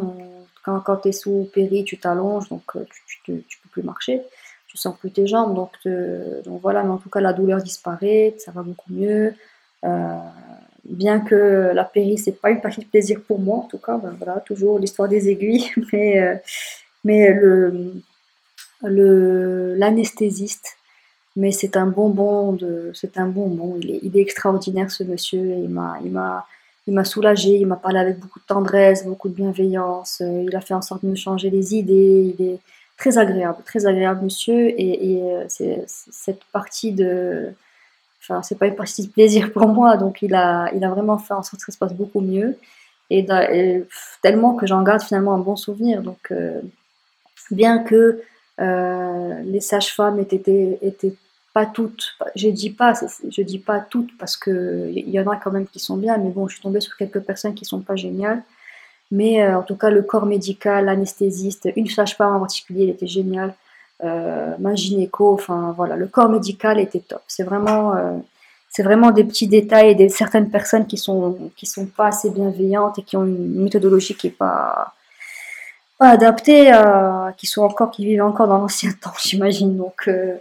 Quand, 0.63 0.95
tu 1.03 1.09
es 1.09 1.11
sous 1.11 1.49
péri, 1.53 1.83
tu 1.83 1.97
t'allonges, 1.97 2.47
donc 2.47 2.63
euh, 2.77 2.85
tu, 3.25 3.43
tu, 3.49 3.57
peux 3.59 3.69
plus 3.69 3.83
marcher 3.83 4.21
tu 4.71 4.77
sens 4.77 4.95
plus 4.97 5.11
tes 5.11 5.27
jambes, 5.27 5.53
donc, 5.53 5.71
donc 6.45 6.61
voilà, 6.61 6.81
mais 6.83 6.91
en 6.91 6.97
tout 6.97 7.09
cas 7.09 7.19
la 7.19 7.33
douleur 7.33 7.61
disparaît, 7.61 8.33
ça 8.37 8.51
va 8.51 8.63
beaucoup 8.63 8.93
mieux. 8.93 9.33
Euh, 9.83 10.17
bien 10.85 11.19
que 11.19 11.71
la 11.73 11.83
péri 11.83 12.17
c'est 12.17 12.39
pas 12.39 12.49
une 12.51 12.61
partie 12.61 12.81
de 12.81 12.85
plaisir 12.85 13.19
pour 13.27 13.39
moi, 13.39 13.57
en 13.57 13.67
tout 13.67 13.77
cas, 13.77 13.97
ben 13.97 14.15
voilà, 14.17 14.39
toujours 14.39 14.79
l'histoire 14.79 15.09
des 15.09 15.27
aiguilles, 15.29 15.69
mais, 15.93 16.19
euh, 16.21 16.35
mais 17.03 17.33
le, 17.33 17.93
le, 18.83 19.75
l'anesthésiste, 19.75 20.77
mais 21.35 21.51
c'est 21.51 21.75
un 21.75 21.87
bonbon 21.87 22.57
c'est 22.93 23.17
un 23.17 23.27
bonbon, 23.27 23.77
il 23.81 24.15
est, 24.15 24.21
extraordinaire 24.21 24.89
ce 24.89 25.03
monsieur, 25.03 25.39
il 25.39 25.69
m'a, 25.69 25.99
il 26.85 26.93
m'a, 26.93 27.03
soulagé, 27.03 27.57
il 27.57 27.67
m'a 27.67 27.75
parlé 27.75 27.99
avec 27.99 28.19
beaucoup 28.19 28.39
de 28.39 28.45
tendresse, 28.45 29.05
beaucoup 29.05 29.27
de 29.27 29.35
bienveillance, 29.35 30.21
euh, 30.21 30.45
il 30.47 30.55
a 30.55 30.61
fait 30.61 30.73
en 30.73 30.81
sorte 30.81 31.03
de 31.03 31.09
me 31.09 31.15
changer 31.15 31.49
les 31.49 31.75
idées, 31.75 32.59
très 33.01 33.17
agréable, 33.17 33.57
très 33.65 33.87
agréable 33.87 34.23
monsieur. 34.23 34.79
Et, 34.79 35.21
euh, 35.23 35.43
c'est 35.47 35.83
cette 35.87 36.43
partie 36.53 36.91
de. 36.91 37.51
Enfin, 38.21 38.43
c'est 38.43 38.57
pas 38.57 38.67
une 38.67 38.75
partie 38.75 39.07
de 39.07 39.11
plaisir 39.11 39.51
pour 39.51 39.67
moi, 39.67 39.97
donc 39.97 40.21
il 40.21 40.35
a, 40.35 40.71
il 40.75 40.83
a 40.83 40.89
vraiment 40.89 41.17
fait 41.17 41.33
en 41.33 41.41
sorte 41.41 41.61
que 41.61 41.65
ça 41.65 41.71
se 41.71 41.79
passe 41.79 41.93
beaucoup 41.93 42.21
mieux. 42.21 42.57
Et, 43.09 43.25
tellement 44.21 44.53
que 44.55 44.67
j'en 44.67 44.83
garde 44.83 45.01
finalement 45.01 45.33
un 45.33 45.39
bon 45.39 45.55
souvenir. 45.55 46.01
Donc, 46.01 46.31
euh, 46.31 46.61
bien 47.49 47.79
que 47.79 48.21
euh, 48.61 49.41
les 49.43 49.59
sages-femmes 49.59 50.19
étaient, 50.19 50.77
étaient 50.81 51.15
pas 51.53 51.65
toutes, 51.65 52.15
je 52.35 52.47
dis 52.47 52.69
pas, 52.69 52.93
je 53.29 53.41
dis 53.41 53.59
pas 53.59 53.79
toutes 53.79 54.15
parce 54.17 54.37
que 54.37 54.89
il 54.95 55.09
y 55.09 55.19
en 55.19 55.27
a 55.27 55.35
quand 55.35 55.51
même 55.51 55.67
qui 55.67 55.79
sont 55.79 55.97
bien, 55.97 56.17
mais 56.17 56.29
bon, 56.29 56.47
je 56.47 56.53
suis 56.53 56.63
tombée 56.63 56.79
sur 56.79 56.95
quelques 56.95 57.19
personnes 57.21 57.55
qui 57.55 57.65
sont 57.65 57.81
pas 57.81 57.95
géniales. 57.95 58.43
Mais 59.11 59.43
euh, 59.43 59.59
en 59.59 59.63
tout 59.63 59.75
cas, 59.75 59.89
le 59.89 60.01
corps 60.01 60.25
médical, 60.25 60.85
l'anesthésiste, 60.85 61.69
une 61.75 61.87
sage-femme 61.87 62.35
en 62.35 62.39
particulier, 62.39 62.83
elle 62.83 62.89
était 62.91 63.07
géniale. 63.07 63.53
Euh, 64.03 64.55
enfin 65.19 65.73
voilà, 65.77 65.95
le 65.95 66.07
corps 66.07 66.29
médical 66.29 66.79
était 66.79 67.01
top. 67.01 67.21
C'est 67.27 67.43
vraiment, 67.43 67.95
euh, 67.95 68.17
vraiment 68.79 69.11
des 69.11 69.23
petits 69.23 69.47
détails 69.47 70.01
et 70.01 70.09
certaines 70.09 70.49
personnes 70.49 70.87
qui 70.87 70.97
sont 70.97 71.37
sont 71.63 71.85
pas 71.85 72.07
assez 72.07 72.29
bienveillantes 72.29 72.99
et 72.99 73.03
qui 73.03 73.17
ont 73.17 73.25
une 73.25 73.63
méthodologie 73.63 74.15
qui 74.15 74.27
est 74.27 74.31
pas 74.31 74.93
adaptée, 75.99 76.71
qui 77.37 77.45
sont 77.45 77.61
encore, 77.61 77.91
qui 77.91 78.05
vivent 78.05 78.23
encore 78.23 78.47
dans 78.47 78.57
l'ancien 78.57 78.91
temps, 79.01 79.13
j'imagine. 79.23 79.77
Donc 79.77 80.07
euh, 80.07 80.35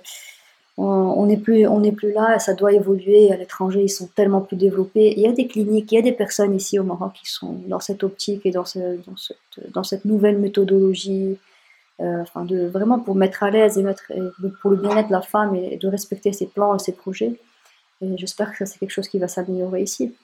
on 0.82 1.26
n'est 1.26 1.36
plus, 1.36 1.66
on 1.66 1.80
n'est 1.80 1.92
plus 1.92 2.12
là, 2.12 2.38
ça 2.38 2.54
doit 2.54 2.72
évoluer. 2.72 3.32
À 3.32 3.36
l'étranger, 3.36 3.82
ils 3.82 3.90
sont 3.90 4.06
tellement 4.06 4.40
plus 4.40 4.56
développés. 4.56 5.12
Il 5.16 5.20
y 5.20 5.26
a 5.26 5.32
des 5.32 5.46
cliniques, 5.46 5.92
il 5.92 5.96
y 5.96 5.98
a 5.98 6.02
des 6.02 6.12
personnes 6.12 6.54
ici 6.54 6.78
au 6.78 6.84
Maroc 6.84 7.12
qui 7.14 7.30
sont 7.30 7.54
dans 7.66 7.80
cette 7.80 8.02
optique 8.02 8.46
et 8.46 8.50
dans, 8.50 8.64
cette, 8.64 9.04
dans 9.72 9.84
cette, 9.84 10.04
nouvelle 10.04 10.38
méthodologie, 10.38 11.38
euh, 12.00 12.22
enfin 12.22 12.44
de 12.44 12.66
vraiment 12.66 12.98
pour 12.98 13.14
mettre 13.14 13.42
à 13.42 13.50
l'aise 13.50 13.76
et 13.78 13.82
mettre 13.82 14.10
pour 14.62 14.70
le 14.70 14.78
bien-être 14.78 15.08
de 15.08 15.12
la 15.12 15.22
femme 15.22 15.54
et 15.54 15.76
de 15.76 15.88
respecter 15.88 16.32
ses 16.32 16.46
plans 16.46 16.74
et 16.74 16.78
ses 16.78 16.92
projets. 16.92 17.32
Et 18.00 18.16
j'espère 18.16 18.56
que 18.56 18.64
c'est 18.64 18.78
quelque 18.78 18.92
chose 18.92 19.08
qui 19.08 19.18
va 19.18 19.28
s'améliorer 19.28 19.82
ici. 19.82 20.14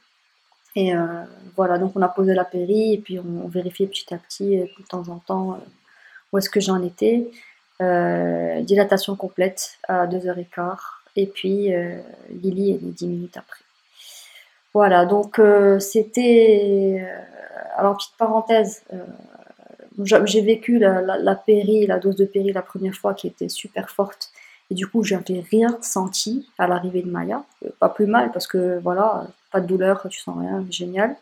Et 0.75 0.95
euh, 0.95 1.25
voilà, 1.57 1.79
donc 1.79 1.93
on 1.97 2.03
a 2.03 2.09
posé 2.09 2.35
la 2.35 2.45
péri 2.45 2.95
et 2.95 2.99
puis 2.99 3.19
on, 3.19 3.45
on 3.45 3.49
vérifiait 3.49 3.87
petit 3.87 4.13
à 4.15 4.19
petit, 4.19 4.59
de 4.59 4.87
temps 4.89 5.09
en 5.09 5.19
temps, 5.19 5.53
euh, 5.53 5.57
où 6.33 6.39
est-ce 6.39 6.49
que 6.49 6.61
j'en 6.61 6.83
étais. 6.83 7.31
Euh, 7.83 8.63
dilatation 8.63 9.17
complète 9.17 9.77
à 9.87 10.07
2h15 10.07 10.77
et 11.15 11.27
puis 11.27 11.75
euh, 11.75 11.99
Lily 12.31 12.71
est 12.71 12.83
née 12.83 12.91
10 12.91 13.07
minutes 13.07 13.37
après. 13.37 13.61
Voilà, 14.73 15.05
donc 15.05 15.39
euh, 15.39 15.79
c'était. 15.79 17.07
alors, 17.77 17.97
petite 17.97 18.17
parenthèse, 18.17 18.83
j'ai 20.25 20.41
vécu 20.41 20.79
la, 20.79 21.03
la, 21.03 21.35
péri, 21.35 21.87
la 21.87 21.99
dose 21.99 22.17
de 22.17 22.25
péri 22.25 22.53
la 22.53 22.63
première 22.63 22.95
fois 22.95 23.13
qui 23.15 23.27
était 23.27 23.49
super 23.49 23.91
forte. 23.91 24.31
Et 24.71 24.75
du 24.75 24.87
coup, 24.87 25.05
j'avais 25.05 25.45
rien 25.51 25.79
senti 25.81 26.49
à 26.59 26.67
l'arrivée 26.67 27.03
de 27.03 27.11
Maya. 27.11 27.45
Pas 27.79 27.89
plus 27.89 28.07
mal 28.07 28.33
parce 28.33 28.47
que 28.47 28.79
voilà, 28.83 29.27
pas 29.53 29.61
de 29.61 29.67
douleur, 29.67 30.07
tu 30.11 30.19
sens 30.19 30.37
rien, 30.39 30.65
génial. 30.71 31.15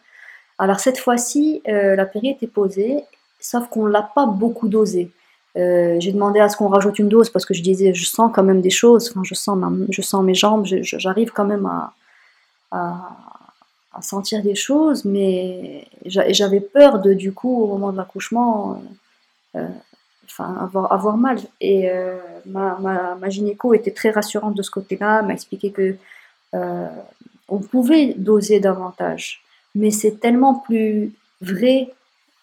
Alors 0.59 0.81
cette 0.81 0.99
fois-ci, 0.99 1.63
la 1.67 2.07
péri 2.07 2.31
était 2.31 2.47
posée, 2.47 3.05
sauf 3.41 3.69
qu'on 3.69 3.87
l'a 3.87 4.03
pas 4.03 4.27
beaucoup 4.27 4.69
dosée. 4.69 5.11
Euh, 5.57 5.97
j'ai 6.01 6.13
demandé 6.13 6.41
à 6.41 6.49
ce 6.49 6.57
qu'on 6.57 6.69
rajoute 6.69 6.99
une 6.99 7.09
dose 7.09 7.31
parce 7.31 7.47
que 7.47 7.55
je 7.55 7.63
disais, 7.63 7.95
je 7.95 8.05
sens 8.05 8.31
quand 8.35 8.43
même 8.43 8.61
des 8.61 8.71
choses, 8.71 9.11
enfin, 9.11 9.23
je, 9.23 9.35
sens 9.35 9.59
je 9.89 10.03
sens 10.03 10.25
mes 10.25 10.35
jambes, 10.35 10.67
j'arrive 10.67 11.31
quand 11.31 11.45
même 11.45 11.67
à, 11.67 11.93
sentir 14.01 14.43
des 14.43 14.57
choses, 14.57 15.05
mais 15.05 15.87
j'avais 16.05 16.61
peur 16.61 16.99
de, 16.99 17.15
du 17.15 17.33
coup, 17.33 17.63
au 17.63 17.69
moment 17.69 17.93
de 17.93 17.97
l'accouchement, 17.97 18.83
euh, 19.55 19.69
enfin, 20.27 20.69
avoir, 20.91 21.17
mal. 21.17 21.39
Et 21.61 21.89
euh, 21.89 22.19
ma, 22.47 22.77
ma, 22.81 23.15
ma, 23.15 23.29
gynéco 23.29 23.73
était 23.73 23.93
très 23.93 24.11
rassurante 24.11 24.57
de 24.57 24.63
ce 24.63 24.73
côté-là, 24.73 25.23
m'a 25.23 25.35
expliqué 25.35 25.71
que 25.71 25.97
on 27.49 27.59
pouvait 27.59 28.15
doser 28.17 28.59
davantage, 28.59 29.43
mais 29.75 29.91
c'est 29.91 30.19
tellement 30.21 30.55
plus 30.55 31.13
vrai 31.41 31.93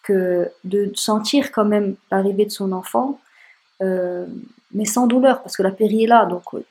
que 0.02 0.50
de 0.64 0.90
sentir 0.94 1.52
quand 1.52 1.64
même 1.64 1.94
l'arrivée 2.10 2.44
de 2.44 2.50
son 2.50 2.72
enfant, 2.72 3.20
euh, 3.80 4.26
mais 4.72 4.84
sans 4.84 5.06
douleur, 5.06 5.42
parce 5.42 5.56
que 5.56 5.62
la 5.62 5.70
péri 5.70 6.04
est 6.04 6.06
là, 6.06 6.26
donc 6.26 6.42
euh, 6.54 6.64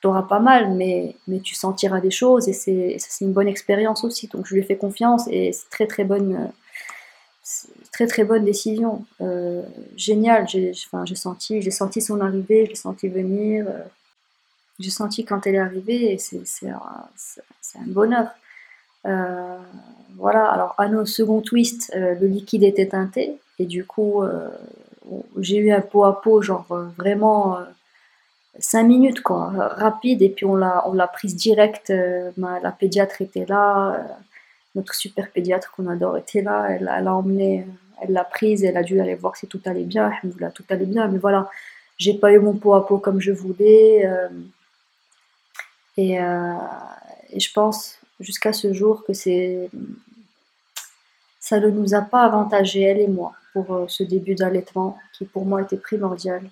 tu 0.00 0.06
auras 0.06 0.22
pas 0.22 0.40
mal, 0.40 0.72
mais, 0.74 1.16
tu 1.42 1.54
sentiras 1.54 2.00
des 2.00 2.10
choses 2.10 2.48
et 2.48 2.52
c'est, 2.52 2.98
une 3.20 3.32
bonne 3.32 3.48
expérience 3.48 4.04
aussi. 4.04 4.28
Donc 4.28 4.46
je 4.46 4.54
lui 4.54 4.60
ai 4.60 4.64
fait 4.64 4.76
confiance 4.76 5.26
et 5.28 5.52
c'est 5.52 5.68
très 5.70 5.86
très 5.86 6.04
bonne, 6.04 6.50
très 8.06 8.24
bonne 8.24 8.44
décision. 8.44 9.04
Euh, 9.20 9.62
génial, 9.96 10.48
j'ai, 10.48 10.72
senti, 11.14 11.60
j'ai 11.62 11.70
senti 11.70 12.00
son 12.00 12.20
arrivée, 12.20 12.66
j'ai 12.66 12.74
senti 12.74 13.08
venir, 13.08 13.66
j'ai 14.78 14.90
senti 14.90 15.24
quand 15.24 15.46
elle 15.46 15.56
est 15.56 15.58
arrivée 15.58 16.18
c'est 16.18 16.68
un 16.68 17.86
bonheur. 17.86 18.28
Euh, 19.06 19.58
voilà, 20.16 20.44
alors 20.50 20.74
à 20.78 20.88
nos 20.88 21.06
second 21.06 21.40
twist, 21.40 21.92
euh, 21.96 22.14
le 22.20 22.26
liquide 22.26 22.62
était 22.62 22.88
teinté 22.88 23.38
et 23.58 23.64
du 23.64 23.84
coup 23.84 24.22
euh, 24.22 24.50
j'ai 25.38 25.56
eu 25.56 25.72
un 25.72 25.80
pot 25.80 26.04
à 26.04 26.20
pot 26.20 26.42
genre 26.42 26.66
vraiment 26.98 27.58
5 28.58 28.82
minutes 28.84 29.22
quoi, 29.22 29.50
rapide 29.76 30.20
et 30.22 30.28
puis 30.28 30.44
on 30.44 30.56
l'a 30.56 30.86
on 30.86 30.92
l'a 30.92 31.08
prise 31.08 31.36
direct. 31.36 31.92
la 32.36 32.72
pédiatre 32.72 33.22
était 33.22 33.46
là, 33.46 34.06
notre 34.74 34.94
super 34.94 35.30
pédiatre 35.30 35.72
qu'on 35.72 35.86
adore 35.88 36.18
était 36.18 36.42
là, 36.42 36.68
elle, 36.70 36.88
a 36.88 37.14
emmené, 37.14 37.66
elle 38.02 38.12
l'a 38.12 38.24
prise, 38.24 38.64
elle 38.64 38.76
a 38.76 38.82
dû 38.82 39.00
aller 39.00 39.14
voir 39.14 39.36
si 39.36 39.46
tout 39.46 39.60
allait 39.64 39.84
bien, 39.84 40.12
tout 40.54 40.64
allait 40.68 40.86
bien, 40.86 41.08
mais 41.08 41.18
voilà, 41.18 41.50
j'ai 41.96 42.14
pas 42.14 42.32
eu 42.32 42.38
mon 42.38 42.54
pot 42.54 42.74
à 42.74 42.86
pot 42.86 42.98
comme 42.98 43.20
je 43.20 43.32
voulais 43.32 44.08
et 45.96 46.18
je 46.18 47.52
pense 47.52 48.00
jusqu'à 48.20 48.52
ce 48.52 48.72
jour 48.72 49.04
que 49.04 49.12
c'est 49.12 49.70
ça 51.40 51.58
ne 51.58 51.68
nous 51.68 51.94
a 51.94 52.02
pas 52.02 52.22
avantagé, 52.22 52.82
elle 52.82 53.00
et 53.00 53.08
moi, 53.08 53.32
pour 53.52 53.74
euh, 53.74 53.84
ce 53.88 54.04
début 54.04 54.36
d'allaitement 54.36 54.96
qui 55.12 55.24
pour 55.24 55.44
moi 55.44 55.62
était 55.62 55.78
primordial. 55.78 56.42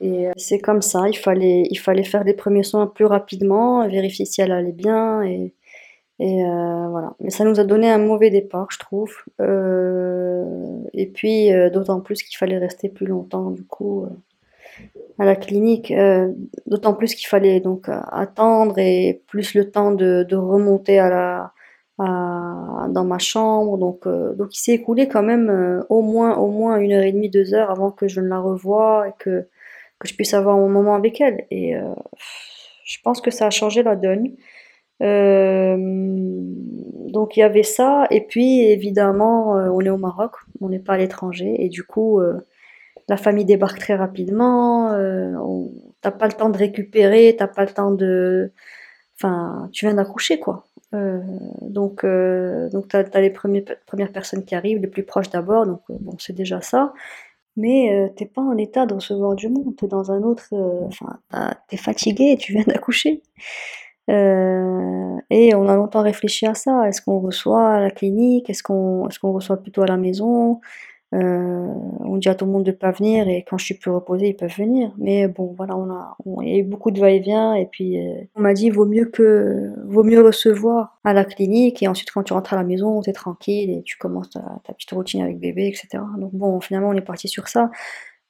Et 0.00 0.28
euh, 0.28 0.32
c'est 0.36 0.60
comme 0.60 0.82
ça, 0.82 1.08
il 1.08 1.16
fallait, 1.16 1.64
il 1.70 1.78
fallait 1.78 2.04
faire 2.04 2.24
des 2.24 2.34
premiers 2.34 2.62
soins 2.62 2.86
plus 2.86 3.06
rapidement, 3.06 3.88
vérifier 3.88 4.26
si 4.26 4.40
elle 4.40 4.52
allait 4.52 4.70
bien, 4.70 5.22
et 5.22 5.52
euh, 6.20 6.88
voilà. 6.88 7.14
Mais 7.20 7.30
ça 7.30 7.44
nous 7.44 7.58
a 7.58 7.64
donné 7.64 7.90
un 7.90 7.98
mauvais 7.98 8.30
départ, 8.30 8.68
je 8.70 8.78
trouve. 8.78 9.12
et 10.92 11.06
puis, 11.06 11.50
d'autant 11.72 12.00
plus 12.00 12.22
qu'il 12.22 12.36
fallait 12.36 12.58
rester 12.58 12.88
plus 12.88 13.06
longtemps, 13.06 13.50
du 13.50 13.64
coup, 13.64 14.06
à 15.18 15.24
la 15.24 15.36
clinique. 15.36 15.92
d'autant 16.66 16.94
plus 16.94 17.14
qu'il 17.14 17.28
fallait 17.28 17.60
donc 17.60 17.88
attendre 17.88 18.78
et 18.78 19.22
plus 19.26 19.54
le 19.54 19.70
temps 19.70 19.92
de, 19.92 20.24
de 20.28 20.36
remonter 20.36 20.98
à 20.98 21.08
la, 21.10 21.52
dans 21.98 23.04
ma 23.04 23.18
chambre. 23.18 23.76
Donc, 23.78 24.06
euh, 24.06 24.34
donc 24.34 24.54
il 24.56 24.60
s'est 24.60 24.72
écoulé 24.72 25.08
quand 25.08 25.22
même 25.22 25.50
euh, 25.50 25.82
au 25.88 26.02
moins 26.02 26.36
au 26.36 26.48
moins 26.48 26.78
une 26.78 26.92
heure 26.92 27.02
et 27.02 27.12
demie, 27.12 27.30
deux 27.30 27.54
heures 27.54 27.70
avant 27.70 27.90
que 27.90 28.08
je 28.08 28.20
ne 28.20 28.28
la 28.28 28.38
revoie 28.38 29.08
et 29.08 29.12
que, 29.18 29.48
que 29.98 30.08
je 30.08 30.14
puisse 30.14 30.34
avoir 30.34 30.56
mon 30.56 30.68
moment 30.68 30.94
avec 30.94 31.20
elle. 31.20 31.46
Et 31.50 31.76
euh, 31.76 31.82
je 32.84 32.98
pense 33.02 33.20
que 33.20 33.30
ça 33.30 33.46
a 33.46 33.50
changé 33.50 33.82
la 33.82 33.96
donne. 33.96 34.34
donc 37.12 37.36
il 37.36 37.40
y 37.40 37.42
avait 37.42 37.62
ça. 37.62 38.06
Et 38.10 38.20
puis 38.22 38.62
évidemment, 38.62 39.52
on 39.52 39.80
est 39.80 39.90
au 39.90 39.98
Maroc, 39.98 40.32
on 40.60 40.68
n'est 40.68 40.78
pas 40.78 40.94
à 40.94 40.98
l'étranger. 40.98 41.54
Et 41.58 41.68
du 41.68 41.84
coup, 41.84 42.20
la 43.08 43.16
famille 43.16 43.44
débarque 43.44 43.78
très 43.78 43.94
rapidement, 43.96 44.92
euh, 44.92 45.32
t'as 46.00 46.10
pas 46.10 46.26
le 46.26 46.34
temps 46.34 46.50
de 46.50 46.58
récupérer, 46.58 47.34
t'as 47.38 47.48
pas 47.48 47.64
le 47.64 47.70
temps 47.70 47.90
de, 47.90 48.52
enfin, 49.16 49.68
tu 49.72 49.86
viens 49.86 49.94
d'accoucher 49.94 50.38
quoi. 50.38 50.64
Euh, 50.94 51.20
donc, 51.62 52.04
euh, 52.04 52.70
donc 52.70 52.88
t'as 52.88 53.04
as 53.12 53.20
les 53.20 53.30
premières 53.30 54.12
personnes 54.12 54.44
qui 54.44 54.54
arrivent, 54.54 54.78
les 54.80 54.86
plus 54.88 55.02
proches 55.04 55.30
d'abord, 55.30 55.66
donc 55.66 55.82
euh, 55.90 55.96
bon, 56.00 56.16
c'est 56.18 56.34
déjà 56.34 56.60
ça. 56.60 56.92
Mais 57.56 58.12
t'es 58.16 58.26
pas 58.26 58.42
en 58.42 58.56
état 58.56 58.86
de 58.86 58.94
recevoir 58.94 59.34
du 59.34 59.48
monde, 59.48 59.74
t'es 59.76 59.88
dans 59.88 60.12
un 60.12 60.22
autre, 60.22 60.54
enfin, 60.86 61.18
t'es 61.68 61.76
fatigué, 61.76 62.36
tu 62.38 62.52
viens 62.52 62.62
d'accoucher. 62.66 63.22
et 64.08 65.54
on 65.54 65.68
a 65.68 65.74
longtemps 65.76 66.02
réfléchi 66.02 66.46
à 66.46 66.54
ça. 66.54 66.88
Est-ce 66.88 67.02
qu'on 67.02 67.18
reçoit 67.20 67.68
à 67.74 67.80
la 67.80 67.90
clinique? 67.90 68.48
Est-ce 68.50 68.62
qu'on 68.62 69.08
est-ce 69.08 69.18
qu'on 69.18 69.32
reçoit 69.32 69.56
plutôt 69.58 69.82
à 69.82 69.86
la 69.86 69.96
maison? 69.96 70.60
Euh, 71.14 71.66
on 72.00 72.18
dit 72.18 72.28
à 72.28 72.34
tout 72.34 72.44
le 72.44 72.52
monde 72.52 72.64
de 72.64 72.72
pas 72.72 72.90
venir 72.90 73.28
et 73.28 73.44
quand 73.48 73.56
je 73.56 73.64
suis 73.64 73.74
plus 73.74 73.90
reposée, 73.90 74.28
ils 74.28 74.36
peuvent 74.36 74.54
venir. 74.54 74.92
Mais 74.98 75.26
bon, 75.26 75.54
voilà, 75.56 75.76
on 75.76 75.90
a, 75.90 76.16
il 76.42 76.48
y 76.48 76.54
a 76.54 76.58
eu 76.58 76.64
beaucoup 76.64 76.90
de 76.90 77.00
va-et-vient 77.00 77.54
et 77.54 77.66
puis 77.66 77.98
euh, 77.98 78.22
on 78.34 78.42
m'a 78.42 78.52
dit 78.52 78.68
vaut 78.68 78.84
mieux 78.84 79.06
que, 79.06 79.72
vaut 79.86 80.04
mieux 80.04 80.22
recevoir 80.22 80.98
à 81.04 81.14
la 81.14 81.24
clinique 81.24 81.82
et 81.82 81.88
ensuite 81.88 82.10
quand 82.10 82.22
tu 82.24 82.34
rentres 82.34 82.52
à 82.52 82.56
la 82.56 82.64
maison, 82.64 83.00
t'es 83.00 83.12
tranquille 83.12 83.70
et 83.70 83.82
tu 83.84 83.96
commences 83.96 84.30
ta, 84.30 84.72
petite 84.74 84.90
routine 84.90 85.22
avec 85.22 85.38
bébé, 85.38 85.66
etc. 85.68 86.02
Donc 86.18 86.34
bon, 86.34 86.60
finalement, 86.60 86.90
on 86.90 86.94
est 86.94 87.00
parti 87.00 87.28
sur 87.28 87.48
ça. 87.48 87.70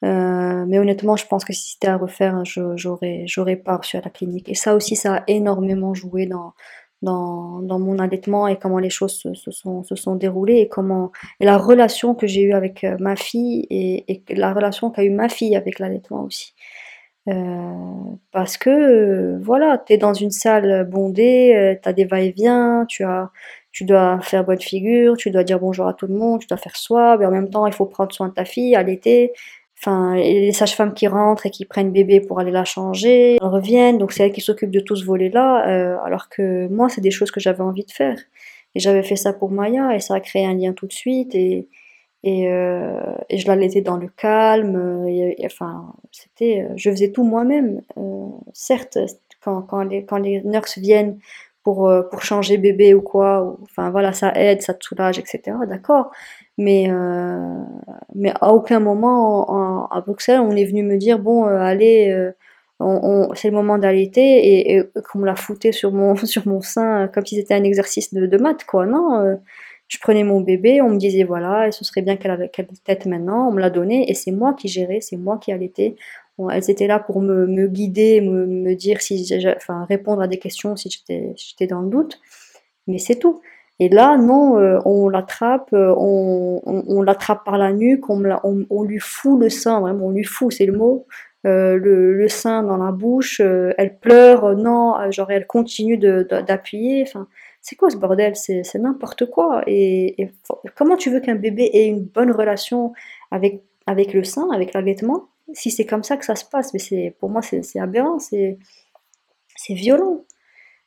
Euh, 0.05 0.65
mais 0.69 0.79
honnêtement, 0.79 1.17
je 1.17 1.27
pense 1.27 1.45
que 1.45 1.53
si 1.53 1.73
c'était 1.73 1.89
à 1.89 1.97
refaire, 1.97 2.45
j'aurais, 2.45 3.25
j'aurais 3.27 3.57
pas 3.57 3.77
reçu 3.77 3.97
à 3.97 4.01
la 4.01 4.11
clinique. 4.11 4.49
Et 4.49 4.55
ça 4.55 4.77
aussi, 4.77 4.95
ça 4.95 5.17
a 5.17 5.25
énormément 5.27 5.93
joué 5.95 6.27
dans, 6.27 6.55
dans, 7.03 7.61
dans 7.61 7.79
mon 7.79 7.99
allaitement 7.99 8.49
et 8.49 8.59
comment 8.59 8.79
les 8.79 8.91
choses 8.91 9.15
se, 9.35 9.51
sont, 9.51 9.83
se 9.83 9.95
sont 9.95 10.17
déroulées 10.17 10.59
et 10.59 10.69
comment 10.69 11.13
et 11.41 11.45
la 11.45 11.57
relation 11.57 12.15
que 12.15 12.27
j'ai 12.27 12.43
eue 12.43 12.53
avec 12.53 12.85
euh, 12.85 12.97
ma 12.99 13.17
fille 13.17 13.67
et, 13.71 14.13
et 14.13 14.35
la 14.35 14.53
relation 14.53 14.91
qu'a 14.91 15.05
eu 15.05 15.11
ma 15.11 15.29
fille 15.29 15.57
avec 15.57 15.79
l'allaitement 15.79 16.25
aussi. 16.25 16.55
Euh, 17.29 17.73
parce 18.33 18.57
que 18.57 19.39
voilà, 19.43 19.83
tu 19.87 19.93
es 19.93 19.99
dans 19.99 20.15
une 20.15 20.31
salle 20.31 20.89
bondée, 20.89 21.55
euh, 21.55 21.75
tu 21.81 21.89
as 21.89 21.93
des 21.93 22.05
va-et-vient, 22.05 22.87
tu 22.89 23.05
as 23.05 23.31
tu 23.71 23.85
dois 23.85 24.19
faire 24.23 24.45
bonne 24.45 24.61
figure, 24.61 25.17
tu 25.17 25.31
dois 25.31 25.45
dire 25.45 25.61
bonjour 25.61 25.87
à 25.87 25.95
tout 25.95 26.07
le 26.07 26.15
monde, 26.15 26.41
tu 26.41 26.47
dois 26.47 26.57
faire 26.57 26.77
soi, 26.77 27.17
mais 27.19 27.27
en 27.27 27.31
même 27.31 27.51
temps 27.51 27.67
il 27.67 27.73
faut 27.73 27.87
prendre 27.87 28.13
soin 28.13 28.29
de 28.29 28.35
ta 28.35 28.45
fille, 28.45 28.75
allaiter, 28.75 29.33
Enfin, 29.81 30.17
les 30.17 30.53
sages-femmes 30.53 30.93
qui 30.93 31.07
rentrent 31.07 31.47
et 31.47 31.51
qui 31.51 31.65
prennent 31.65 31.93
bébé 31.93 32.21
pour 32.21 32.41
aller 32.41 32.51
la 32.51 32.65
changer, 32.65 33.39
reviennent, 33.41 33.97
donc 33.97 34.13
c'est 34.13 34.25
elles 34.25 34.33
qui 34.33 34.41
s'occupent 34.41 34.73
de 34.73 34.81
tout 34.81 34.97
ce 34.97 35.05
volet-là, 35.05 35.69
euh, 35.69 35.97
alors 36.05 36.29
que 36.29 36.67
moi, 36.69 36.89
c'est 36.89 37.01
des 37.01 37.13
choses 37.13 37.31
que 37.31 37.39
j'avais 37.39 37.63
envie 37.63 37.85
de 37.85 37.93
faire. 37.93 38.19
Et 38.75 38.81
j'avais 38.81 39.05
fait 39.05 39.15
ça 39.17 39.33
pour 39.33 39.51
Maya, 39.51 39.95
et 39.95 40.01
ça 40.01 40.15
a 40.15 40.21
créé 40.21 40.45
un 40.45 40.55
lien 40.55 40.73
tout 40.73 40.89
de 40.89 40.93
suite, 40.93 41.33
et, 41.37 41.69
et, 42.25 42.49
euh, 42.49 43.01
et 43.31 43.39
je 43.39 43.81
dans 43.81 43.97
le 43.97 44.09
calme, 44.09 45.07
et, 45.07 45.37
enfin, 45.47 45.93
c'était, 46.11 46.67
je 46.75 46.91
faisais 46.91 47.13
tout 47.13 47.23
moi-même. 47.23 47.81
Euh, 47.97 48.27
certes, 48.53 48.99
quand, 49.41 49.63
quand, 49.63 49.85
les, 49.85 50.05
quand 50.05 50.19
les 50.19 50.43
nurses 50.43 50.79
viennent 50.79 51.19
pour, 51.63 51.89
euh, 51.89 52.03
pour 52.03 52.23
changer 52.23 52.59
bébé 52.59 52.95
ou 52.95 53.03
quoi, 53.03 53.57
enfin 53.63 53.91
voilà, 53.91 54.13
ça 54.13 54.33
aide, 54.35 54.63
ça 54.63 54.75
te 54.75 54.85
soulage, 54.85 55.19
etc., 55.19 55.57
d'accord. 55.69 56.11
Mais, 56.59 56.91
euh, 56.91 57.63
mais 58.17 58.33
à 58.41 58.53
aucun 58.53 58.81
moment 58.81 59.51
en, 59.51 59.87
à 59.87 60.01
Bruxelles, 60.01 60.41
on 60.41 60.57
est 60.57 60.65
venu 60.65 60.83
me 60.83 60.97
dire 60.97 61.21
bon, 61.21 61.47
euh, 61.47 61.57
allez, 61.57 62.11
euh, 62.11 62.33
c'est 63.35 63.49
le 63.49 63.55
moment 63.55 63.79
d'allaiter 63.79 64.75
et, 64.75 64.83
qu'on 65.11 65.21
me 65.21 65.27
la 65.27 65.37
foutait 65.37 65.73
sur 65.73 65.93
mon, 65.93 66.17
sur 66.25 66.47
mon 66.47 66.61
sein 66.61 67.09
comme 67.09 67.25
si 67.25 67.37
c'était 67.37 67.55
un 67.55 67.65
exercice 67.65 68.13
de, 68.13 68.27
de 68.27 68.39
maths, 68.39 68.65
quoi. 68.65 68.87
Non, 68.87 69.21
euh, 69.21 69.37
je 69.87 69.99
prenais 69.99 70.25
mon 70.25 70.41
bébé, 70.41 70.83
on 70.83 70.91
me 70.91 70.99
disait 70.99 71.25
voilà, 71.25 71.69
et 71.69 71.73
ce 71.73 71.85
serait 71.85 72.03
bien 72.03 72.17
qu'elle 72.17 72.33
avait 72.33 72.51
quelle 72.51 72.67
tête 72.85 73.07
maintenant, 73.07 73.49
on 73.49 73.53
me 73.53 73.61
l'a 73.61 73.71
donné 73.71 74.11
et 74.11 74.15
c'est 74.15 74.33
moi 74.33 74.55
qui 74.55 74.69
gérais, 74.69 75.01
c'est 75.01 75.17
moi 75.17 75.39
qui 75.39 75.53
allaitais. 75.53 75.97
Bon, 76.39 76.51
elles 76.51 76.71
étaient 76.71 76.87
là 76.87 76.99
pour 76.99 77.21
me, 77.21 77.47
me 77.47 77.67
guider, 77.69 78.21
me, 78.21 78.47
me 78.47 78.75
dire 78.75 79.01
si, 79.01 79.27
enfin, 79.57 79.85
répondre 79.87 80.23
à 80.23 80.29
des 80.29 80.39
questions 80.39 80.77
si 80.77 80.91
j'étais 80.91 81.67
dans 81.67 81.81
le 81.81 81.89
doute, 81.89 82.21
mais 82.87 82.99
c'est 82.99 83.17
tout. 83.17 83.41
Et 83.81 83.89
là, 83.89 84.17
non, 84.17 84.59
euh, 84.59 84.81
on 84.85 85.09
l'attrape, 85.09 85.73
euh, 85.73 85.95
on, 85.97 87.03
l'attrape 87.03 87.45
par 87.45 87.59
la 87.59 87.73
nuque, 87.73 88.11
on, 88.11 88.23
on, 88.43 88.83
lui 88.83 88.99
fout 88.99 89.41
le 89.41 89.49
sein, 89.51 89.81
vraiment, 89.81 90.07
on 90.07 90.11
lui 90.11 90.25
fout, 90.25 90.53
c'est 90.53 90.67
le 90.67 90.73
mot, 90.73 91.07
euh, 91.47 91.77
le, 91.77 92.29
sein 92.29 92.65
dans 92.65 92.77
la 92.77 92.91
bouche, 92.91 93.41
elle 93.41 93.99
pleure, 94.01 94.57
non, 94.57 94.97
genre 95.13 95.31
elle 95.31 95.47
continue 95.47 95.97
d'appuyer, 95.97 97.03
enfin, 97.03 97.29
c'est 97.61 97.77
quoi 97.77 97.91
ce 97.91 97.97
bordel? 97.97 98.35
C'est 98.35 98.75
n'importe 98.77 99.27
quoi. 99.27 99.63
Et, 99.67 100.29
comment 100.75 100.97
tu 100.97 101.11
veux 101.11 101.21
qu'un 101.21 101.37
bébé 101.37 101.71
ait 101.73 101.87
une 101.87 102.05
bonne 102.05 102.33
relation 102.33 102.93
avec, 103.31 103.63
avec 103.87 104.13
le 104.13 104.25
sein, 104.25 104.49
avec 104.53 104.73
l'allaitement, 104.75 105.29
si 105.53 105.71
c'est 105.71 105.87
comme 105.87 106.03
ça 106.03 106.17
que 106.17 106.25
ça 106.25 106.35
se 106.35 106.45
passe? 106.45 106.73
Mais 106.75 107.15
pour 107.21 107.31
moi, 107.31 107.43
c'est 107.43 107.79
aberrant, 107.79 108.19
c'est 108.19 108.59
violent. 109.69 110.25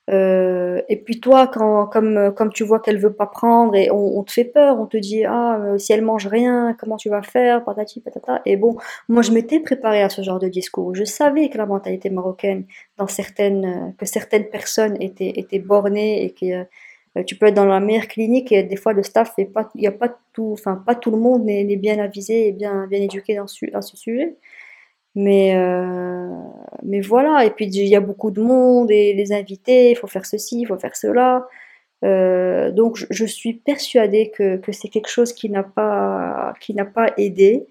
Euh, 0.10 0.82
et 0.90 0.98
puis 0.98 1.20
toi, 1.20 1.48
quand, 1.48 1.86
comme, 1.88 2.34
comme 2.36 2.52
tu 2.52 2.64
vois 2.64 2.80
qu'elle 2.80 2.98
veut 2.98 3.14
pas 3.14 3.28
prendre 3.28 3.76
et 3.76 3.92
on, 3.92 4.24
te 4.24 4.32
fait 4.32 4.46
peur, 4.46 4.80
on 4.80 4.88
te 4.88 4.98
dit 4.98 5.26
ah 5.26 5.60
euh, 5.60 5.78
si 5.78 5.94
elle 5.94 6.02
mange 6.02 6.28
rien, 6.28 6.76
comment 6.80 6.98
tu 6.98 7.10
vas 7.10 7.22
faire, 7.22 7.64
patati 7.64 8.02
patata. 8.02 8.42
Et 8.46 8.58
bon, 8.58 8.78
moi 9.08 9.22
je 9.22 9.32
m'étais 9.32 9.60
préparée 9.60 10.02
à 10.02 10.10
ce 10.10 10.22
genre 10.22 10.40
de 10.40 10.48
discours. 10.48 10.96
Je 10.96 11.04
savais 11.04 11.50
que 11.50 11.58
la 11.58 11.66
mentalité 11.66 12.10
marocaine, 12.10 12.66
dans 12.98 13.08
certaines, 13.08 13.94
que 13.98 14.06
certaines 14.06 14.50
personnes 14.50 14.98
étaient, 15.02 15.34
étaient 15.36 15.60
bornées 15.60 16.24
et 16.26 16.32
que 16.32 16.66
euh, 17.18 17.24
tu 17.24 17.36
peux 17.36 17.48
être 17.48 17.56
dans 17.56 17.66
la 17.66 17.80
meilleure 17.80 18.08
clinique 18.08 18.52
et 18.52 18.64
des 18.64 18.78
fois 18.78 18.94
le 18.94 19.04
staff 19.04 19.34
fait 19.36 19.46
pas, 19.46 19.70
il 19.76 19.84
y 19.84 19.88
a 19.88 19.92
pas 19.92 20.18
tout, 20.34 20.52
enfin 20.54 20.82
pas 20.86 20.96
tout 20.96 21.12
le 21.12 21.18
monde 21.18 21.44
n'est 21.44 21.76
bien 21.76 22.00
avisé 22.00 22.48
et 22.48 22.52
bien 22.54 22.88
bien 22.88 23.02
éduqué 23.02 23.36
dans 23.36 23.46
dans 23.74 23.82
ce 23.82 23.98
sujet. 23.98 24.36
Mais, 25.16 25.56
euh, 25.56 26.30
mais 26.84 27.02
voilà, 27.02 27.46
et 27.46 27.52
puis 27.52 27.66
il 27.66 27.88
y 27.88 27.96
a 27.96 28.00
beaucoup 28.00 28.32
de 28.32 28.42
monde, 28.42 28.92
et 28.92 29.14
les 29.14 29.34
invités, 29.34 29.92
il 29.92 29.96
faut 29.96 30.08
faire 30.08 30.26
ceci, 30.26 30.62
il 30.62 30.68
faut 30.68 30.78
faire 30.78 30.96
cela. 30.96 31.48
Euh, 32.04 32.72
donc 32.72 32.98
je, 33.10 33.26
suis 33.26 33.54
persuadée 33.54 34.32
que, 34.36 34.58
que 34.58 34.72
c'est 34.72 34.88
quelque 34.88 35.10
chose 35.10 35.34
qui 35.34 35.50
n'a 35.50 35.64
pas, 35.64 36.54
pas 36.94 37.14
aidé. 37.18 37.68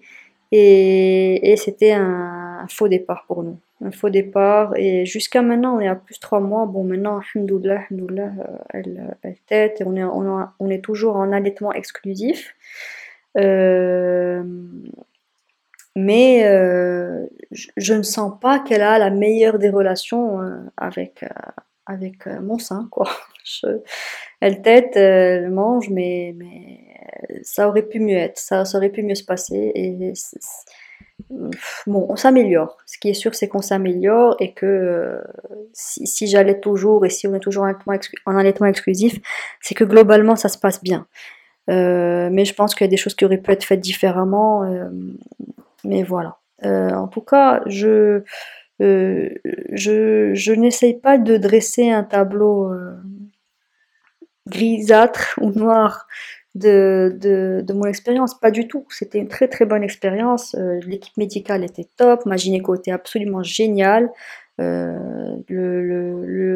Et, 0.51 1.55
c'était 1.57 1.93
un, 1.93 2.65
faux 2.69 2.87
départ 2.87 3.25
pour 3.27 3.43
nous. 3.43 3.57
Un 3.83 3.91
faux 3.91 4.09
départ. 4.09 4.73
Et 4.77 5.05
jusqu'à 5.05 5.41
maintenant, 5.41 5.77
on 5.77 5.79
est 5.79 5.87
à 5.87 5.95
plus 5.95 6.15
de 6.15 6.19
trois 6.19 6.39
mois. 6.41 6.65
Bon, 6.65 6.83
maintenant, 6.83 7.19
alhamdoulilah, 7.19 7.83
alhamdoulilah 7.89 8.31
euh, 8.39 8.57
elle, 8.69 9.17
elle 9.23 9.37
tête. 9.47 9.81
Et 9.81 9.83
on 9.85 9.95
est, 9.95 10.03
on, 10.03 10.47
on 10.59 10.69
est 10.69 10.83
toujours 10.83 11.15
en 11.15 11.31
allaitement 11.31 11.73
exclusif. 11.73 12.53
Euh, 13.37 14.43
mais 15.95 16.45
euh, 16.45 17.25
je, 17.51 17.93
ne 17.93 18.03
sens 18.03 18.33
pas 18.39 18.59
qu'elle 18.59 18.81
a 18.81 18.97
la 18.97 19.09
meilleure 19.09 19.59
des 19.59 19.69
relations 19.69 20.41
euh, 20.41 20.57
avec, 20.77 21.23
euh, 21.23 21.27
avec 21.85 22.27
mon 22.27 22.59
sein, 22.59 22.87
quoi. 22.91 23.09
Elle 24.39 24.61
tête, 24.63 24.95
elle 24.95 25.51
mange, 25.51 25.89
mais, 25.89 26.33
mais 26.35 26.79
ça 27.43 27.67
aurait 27.67 27.83
pu 27.83 27.99
mieux 27.99 28.17
être, 28.17 28.39
ça, 28.39 28.63
aurait 28.73 28.89
pu 28.89 29.03
mieux 29.03 29.13
se 29.13 29.23
passer. 29.23 29.71
Bon, 31.85 32.07
on 32.09 32.15
s'améliore. 32.15 32.77
Ce 32.87 32.97
qui 32.97 33.09
est 33.09 33.13
sûr, 33.13 33.35
c'est 33.35 33.47
qu'on 33.47 33.61
s'améliore 33.61 34.35
et 34.39 34.53
que 34.53 35.21
si, 35.73 36.07
si 36.07 36.25
j'allais 36.25 36.59
toujours 36.59 37.05
et 37.05 37.11
si 37.11 37.27
on 37.27 37.35
est 37.35 37.39
toujours 37.39 37.65
en 38.25 38.35
allaitement 38.35 38.65
exclusif, 38.65 39.19
c'est 39.59 39.75
que 39.75 39.83
globalement, 39.83 40.35
ça 40.35 40.49
se 40.49 40.57
passe 40.57 40.81
bien. 40.81 41.05
Mais 41.67 42.45
je 42.45 42.53
pense 42.55 42.73
qu'il 42.73 42.85
y 42.85 42.89
a 42.89 42.91
des 42.91 42.97
choses 42.97 43.13
qui 43.13 43.25
auraient 43.25 43.37
pu 43.37 43.51
être 43.51 43.63
faites 43.63 43.79
différemment. 43.79 44.63
Mais 45.83 46.03
voilà. 46.03 46.37
Euh, 46.63 46.91
en 46.91 47.07
tout 47.07 47.21
cas, 47.21 47.61
je, 47.65 48.23
euh, 48.81 49.29
je, 49.71 50.51
n'essaye 50.51 50.99
pas 50.99 51.17
de 51.17 51.37
dresser 51.37 51.89
un 51.89 52.03
tableau 52.03 52.71
euh, 52.71 52.95
grisâtre 54.47 55.35
ou 55.41 55.51
noir 55.51 56.07
de, 56.55 57.17
de, 57.19 57.73
mon 57.73 57.85
expérience. 57.85 58.39
Pas 58.39 58.51
du 58.51 58.67
tout. 58.67 58.85
C'était 58.89 59.19
une 59.19 59.27
très 59.27 59.47
très 59.47 59.65
bonne 59.65 59.83
expérience. 59.83 60.55
L'équipe 60.85 61.15
médicale 61.17 61.63
était 61.63 61.87
top. 61.97 62.25
Ma 62.25 62.37
gynéco 62.37 62.75
était 62.75 62.91
absolument 62.91 63.43
géniale. 63.43 64.09
Euh, 64.59 65.37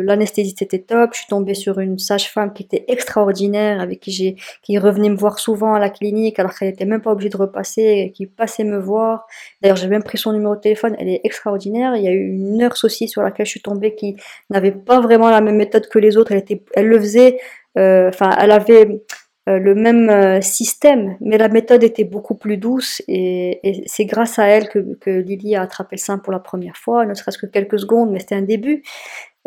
L'anesthésiste 0.03 0.61
était 0.61 0.79
top. 0.79 1.11
Je 1.13 1.19
suis 1.19 1.27
tombée 1.27 1.53
sur 1.53 1.79
une 1.79 1.97
sage-femme 1.97 2.53
qui 2.53 2.63
était 2.63 2.85
extraordinaire, 2.87 3.79
avec 3.81 3.99
qui 3.99 4.11
j'ai, 4.11 4.35
qui 4.61 4.77
revenait 4.77 5.09
me 5.09 5.15
voir 5.15 5.39
souvent 5.39 5.73
à 5.73 5.79
la 5.79 5.89
clinique, 5.89 6.37
alors 6.39 6.53
qu'elle 6.53 6.69
était 6.69 6.85
même 6.85 7.01
pas 7.01 7.11
obligée 7.11 7.29
de 7.29 7.37
repasser, 7.37 8.11
qui 8.15 8.27
passait 8.27 8.63
me 8.63 8.77
voir. 8.77 9.25
D'ailleurs, 9.61 9.77
j'ai 9.77 9.87
même 9.87 10.03
pris 10.03 10.17
son 10.17 10.33
numéro 10.33 10.55
de 10.55 10.61
téléphone. 10.61 10.95
Elle 10.99 11.09
est 11.09 11.21
extraordinaire. 11.23 11.95
Il 11.95 12.03
y 12.03 12.07
a 12.07 12.11
eu 12.11 12.27
une 12.27 12.57
nurse 12.57 12.83
aussi 12.83 13.07
sur 13.07 13.21
laquelle 13.21 13.45
je 13.45 13.51
suis 13.51 13.61
tombée 13.61 13.95
qui 13.95 14.15
n'avait 14.49 14.71
pas 14.71 14.99
vraiment 14.99 15.29
la 15.29 15.41
même 15.41 15.57
méthode 15.57 15.87
que 15.87 15.99
les 15.99 16.17
autres. 16.17 16.31
Elle 16.31 16.39
était, 16.39 16.63
elle 16.75 16.87
le 16.87 16.99
faisait. 16.99 17.39
Euh, 17.77 18.09
enfin, 18.09 18.35
elle 18.39 18.51
avait 18.51 19.01
le 19.47 19.75
même 19.75 20.09
euh, 20.09 20.41
système, 20.41 21.17
mais 21.21 21.37
la 21.37 21.49
méthode 21.49 21.83
était 21.83 22.03
beaucoup 22.03 22.35
plus 22.35 22.57
douce 22.57 23.01
et, 23.07 23.83
c'est 23.85 24.05
grâce 24.05 24.39
à 24.39 24.47
elle 24.47 24.69
que, 24.69 25.09
Lily 25.09 25.55
a 25.55 25.61
attrapé 25.61 25.95
le 25.95 26.01
sein 26.01 26.17
pour 26.17 26.33
la 26.33 26.39
première 26.39 26.77
fois, 26.77 27.05
ne 27.05 27.13
serait-ce 27.13 27.37
que 27.37 27.45
quelques 27.45 27.79
secondes, 27.79 28.11
mais 28.11 28.19
c'était 28.19 28.35
un 28.35 28.41
début. 28.41 28.83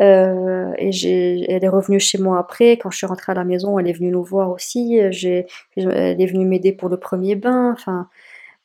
Euh, 0.01 0.71
et 0.77 1.51
elle 1.51 1.63
est 1.65 1.69
revenue 1.69 1.99
chez 1.99 2.17
moi 2.17 2.39
après, 2.39 2.77
quand 2.77 2.89
je 2.89 2.97
suis 2.97 3.07
rentrée 3.07 3.33
à 3.33 3.35
la 3.35 3.43
maison, 3.43 3.77
elle 3.77 3.89
est 3.89 3.93
venue 3.93 4.11
nous 4.11 4.23
voir 4.23 4.49
aussi, 4.51 4.95
elle 4.95 5.13
est 5.13 6.25
venue 6.25 6.45
m'aider 6.45 6.71
pour 6.71 6.87
le 6.87 6.97
premier 6.97 7.35
bain, 7.35 7.73
enfin, 7.73 8.07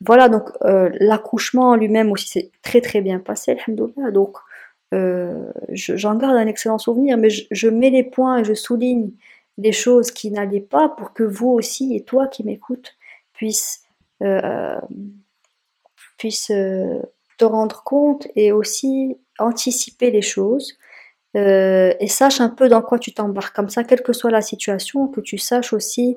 voilà, 0.01 0.29
donc 0.29 0.51
euh, 0.65 0.91
l'accouchement 1.01 1.71
en 1.71 1.77
lui-même 1.77 2.13
aussi 2.13 2.29
s'est 2.29 2.51
très 2.63 2.81
très 2.81 3.01
bien 3.01 3.19
passé. 3.21 3.57
Donc 3.69 4.37
euh, 4.93 5.51
j'en 5.71 6.15
garde 6.17 6.37
un 6.37 6.47
excellent 6.47 6.79
souvenir, 6.79 7.17
mais 7.17 7.31
je, 7.31 7.69
mets 7.69 7.91
les 7.91 8.05
points 8.05 8.39
et 8.39 8.45
je 8.45 8.55
souligne 8.55 9.11
les 9.59 9.73
choses 9.73 10.11
qui 10.11 10.31
n'allaient 10.31 10.61
pas 10.61 10.89
pour 10.89 11.13
que 11.13 11.23
vous 11.23 11.49
aussi 11.49 11.95
et 11.95 12.05
toi 12.05 12.27
qui 12.29 12.45
m'écoutes 12.45 12.97
puissent, 13.33 13.83
euh, 14.23 14.81
te 17.39 17.45
rendre 17.45 17.83
compte 17.85 18.27
et 18.37 18.53
aussi 18.53 19.17
anticiper 19.39 20.11
les 20.11 20.23
choses. 20.23 20.79
et 21.35 22.07
sache 22.09 22.41
un 22.41 22.49
peu 22.49 22.69
dans 22.69 22.83
quoi 22.83 22.99
tu 22.99 23.13
t'embarques. 23.13 23.57
Comme 23.57 23.69
ça, 23.69 23.83
quelle 23.85 24.03
que 24.03 24.13
soit 24.13 24.31
la 24.31 24.41
situation, 24.41 25.09
que 25.09 25.21
tu 25.21 25.37
saches 25.37 25.73
aussi 25.73 26.17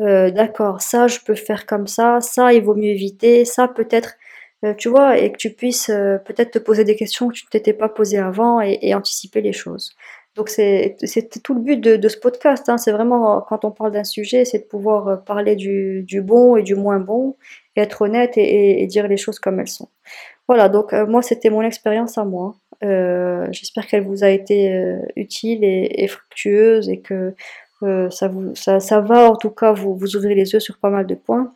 euh, 0.00 0.30
d'accord, 0.30 0.82
ça 0.82 1.06
je 1.06 1.18
peux 1.24 1.34
faire 1.34 1.64
comme 1.66 1.86
ça, 1.86 2.20
ça 2.20 2.52
il 2.52 2.62
vaut 2.62 2.74
mieux 2.74 2.90
éviter, 2.90 3.44
ça 3.46 3.66
peut-être, 3.66 4.16
euh, 4.64 4.74
tu 4.74 4.88
vois, 4.90 5.18
et 5.18 5.32
que 5.32 5.38
tu 5.38 5.50
puisses 5.54 5.88
euh, 5.88 6.18
peut-être 6.18 6.50
te 6.52 6.58
poser 6.58 6.84
des 6.84 6.96
questions 6.96 7.28
que 7.28 7.34
tu 7.34 7.44
ne 7.46 7.50
t'étais 7.50 7.72
pas 7.72 7.88
posées 7.88 8.18
avant 8.18 8.60
et, 8.60 8.94
anticiper 8.94 9.40
les 9.40 9.52
choses. 9.54 9.96
Donc 10.36 10.50
c'est 10.50 10.96
tout 11.42 11.54
le 11.54 11.60
but 11.60 11.80
de, 11.80 12.08
ce 12.08 12.18
podcast, 12.18 12.68
hein. 12.68 12.76
c'est 12.76 12.92
vraiment 12.92 13.40
quand 13.40 13.64
on 13.64 13.70
parle 13.70 13.92
d'un 13.92 14.04
sujet, 14.04 14.44
c'est 14.44 14.58
de 14.58 14.64
pouvoir 14.64 15.24
parler 15.24 15.56
du, 15.56 16.04
bon 16.22 16.56
et 16.56 16.62
du 16.62 16.74
moins 16.74 16.98
bon, 16.98 17.36
être 17.74 18.02
honnête 18.02 18.34
et, 18.36 18.86
dire 18.86 19.08
les 19.08 19.16
choses 19.16 19.38
comme 19.38 19.60
elles 19.60 19.68
sont. 19.68 19.88
Voilà, 20.46 20.68
donc 20.68 20.92
moi 20.92 21.22
c'était 21.22 21.48
mon 21.48 21.62
expérience 21.62 22.18
à 22.18 22.24
moi. 22.24 22.54
J'espère 22.82 23.86
qu'elle 23.86 24.04
vous 24.04 24.24
a 24.24 24.28
été 24.28 24.98
utile 25.16 25.64
et, 25.64 26.06
fructueuse 26.06 26.90
et 26.90 27.00
que 27.00 27.34
euh, 27.82 28.08
ça, 28.10 28.28
vous, 28.28 28.54
ça, 28.54 28.80
ça, 28.80 29.00
va 29.00 29.30
en 29.30 29.36
tout 29.36 29.50
cas 29.50 29.72
vous, 29.72 29.94
vous 29.94 30.16
ouvrir 30.16 30.34
les 30.34 30.52
yeux 30.52 30.60
sur 30.60 30.78
pas 30.78 30.90
mal 30.90 31.06
de 31.06 31.14
points. 31.14 31.54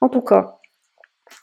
En 0.00 0.08
tout 0.08 0.20
cas, 0.20 0.58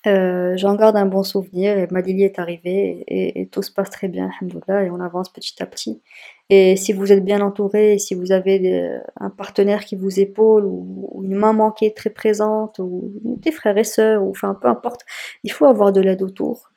euh, 0.08 0.58
j'en 0.58 0.76
garde 0.76 0.96
un 0.96 1.06
bon 1.06 1.24
souvenir 1.24 1.78
et 1.78 1.88
Madili 1.92 2.24
est 2.24 2.40
arrivée 2.40 3.04
et, 3.08 3.48
tout 3.48 3.62
se 3.62 3.72
passe 3.72 3.90
très 3.90 4.08
bien, 4.08 4.30
et 4.42 4.90
on 4.90 5.00
avance 5.00 5.32
petit 5.32 5.62
à 5.62 5.66
petit. 5.66 6.02
Et 6.50 6.76
si 6.76 6.94
vous 6.94 7.12
êtes 7.12 7.24
bien 7.24 7.42
entouré, 7.42 7.98
si 8.00 8.16
vous 8.16 8.32
avez 8.32 9.00
un 9.20 9.30
partenaire 9.30 9.86
qui 9.86 9.96
vous 9.96 10.20
épaule 10.20 10.66
ou, 10.66 11.22
une 11.24 11.36
maman 11.36 11.72
qui 11.72 11.86
est 11.86 11.96
très 11.96 12.10
présente 12.10 12.80
ou 12.80 13.12
des 13.24 13.52
frères 13.52 13.78
et 13.78 13.84
sœurs 13.84 14.24
ou 14.24 14.30
enfin 14.30 14.58
peu 14.60 14.68
importe, 14.68 15.02
il 15.44 15.52
faut 15.52 15.66
avoir 15.66 15.92
de 15.92 16.02
l'aide 16.02 16.22
autour. 16.22 16.70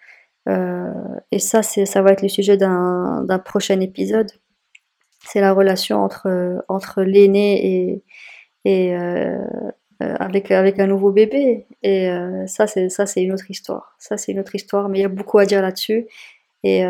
Euh, 0.49 0.93
et 1.31 1.39
ça, 1.39 1.63
ça 1.63 2.03
va 2.03 2.13
être 2.13 2.23
le 2.23 2.29
sujet 2.29 2.57
d'un, 2.57 3.27
prochain 3.45 3.81
épisode 3.81 4.31
c'est 5.27 5.41
la 5.41 5.53
relation 5.53 6.03
entre, 6.03 6.65
entre 6.69 7.03
l'aîné 7.03 8.03
et, 8.65 8.95
euh, 8.95 9.39
avec, 10.01 10.51
avec 10.51 10.79
un 10.79 10.87
nouveau 10.87 11.11
bébé. 11.13 11.67
Et 11.83 12.11
euh, 12.11 12.47
ça, 12.47 12.67
c'est 12.67 12.89
ça, 12.89 13.07
c'est 13.07 13.23
une 13.23 13.33
autre 13.33 13.51
histoire. 13.51 13.95
Ça, 13.99 14.17
c'est 14.17 14.33
une 14.33 14.41
autre 14.41 14.55
histoire, 14.55 14.89
mais 14.89 14.99
il 14.99 15.03
y 15.03 15.05
a 15.05 15.09
beaucoup 15.09 15.39
à 15.39 15.47
dire 15.47 15.63
là-dessus. 15.63 16.07
Et 16.63 16.85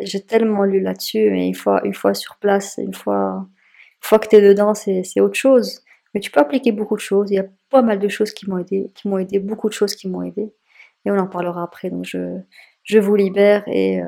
j'ai 0.00 0.20
tellement 0.20 0.64
lu 0.64 0.80
là-dessus, 0.80 1.30
mais 1.30 1.46
une 1.46 1.54
fois, 1.54 1.80
une 1.84 1.94
fois 1.94 2.12
sur 2.12 2.36
place, 2.36 2.80
une 2.82 2.92
fois, 2.92 3.46
une 3.46 3.98
fois 4.00 4.18
que 4.18 4.26
tu 4.26 4.34
es 4.36 4.40
dedans, 4.40 4.74
c'est 4.74 5.20
autre 5.20 5.36
chose. 5.36 5.82
Mais 6.12 6.20
tu 6.20 6.32
peux 6.32 6.40
appliquer 6.40 6.72
beaucoup 6.72 6.96
de 6.96 7.00
choses. 7.00 7.30
Il 7.30 7.34
y 7.34 7.38
a 7.38 7.46
pas 7.70 7.82
mal 7.82 8.00
de 8.00 8.08
choses 8.08 8.32
qui 8.32 8.50
m'ont 8.50 8.58
aidé, 8.58 8.90
qui 8.94 9.06
m'ont 9.08 9.18
aidé, 9.18 9.38
beaucoup 9.38 9.68
de 9.68 9.74
choses 9.74 9.94
qui 9.94 10.08
m'ont 10.08 10.22
aidé. 10.22 10.52
Et 11.04 11.10
on 11.12 11.18
en 11.18 11.28
parlera 11.28 11.62
après. 11.62 11.90
Donc 11.90 12.04
je, 12.04 12.40
je 12.82 12.98
vous 12.98 13.14
libère 13.14 13.62
et 13.68 14.00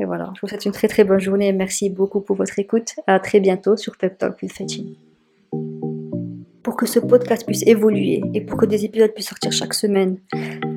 et 0.00 0.06
voilà, 0.06 0.32
je 0.34 0.40
vous 0.40 0.48
souhaite 0.48 0.64
une 0.64 0.72
très 0.72 0.88
très 0.88 1.04
bonne 1.04 1.20
journée 1.20 1.52
merci 1.52 1.90
beaucoup 1.90 2.22
pour 2.22 2.36
votre 2.36 2.58
écoute. 2.58 2.94
À 3.06 3.20
très 3.20 3.38
bientôt 3.38 3.76
sur 3.76 3.96
Pep 3.98 4.16
Talk 4.16 4.40
with 4.42 4.58
Pour 6.62 6.76
que 6.76 6.86
ce 6.86 6.98
podcast 6.98 7.46
puisse 7.46 7.66
évoluer 7.66 8.20
et 8.34 8.42
pour 8.42 8.58
que 8.58 8.66
des 8.66 8.84
épisodes 8.84 9.12
puissent 9.14 9.28
sortir 9.28 9.50
chaque 9.50 9.72
semaine, 9.72 10.18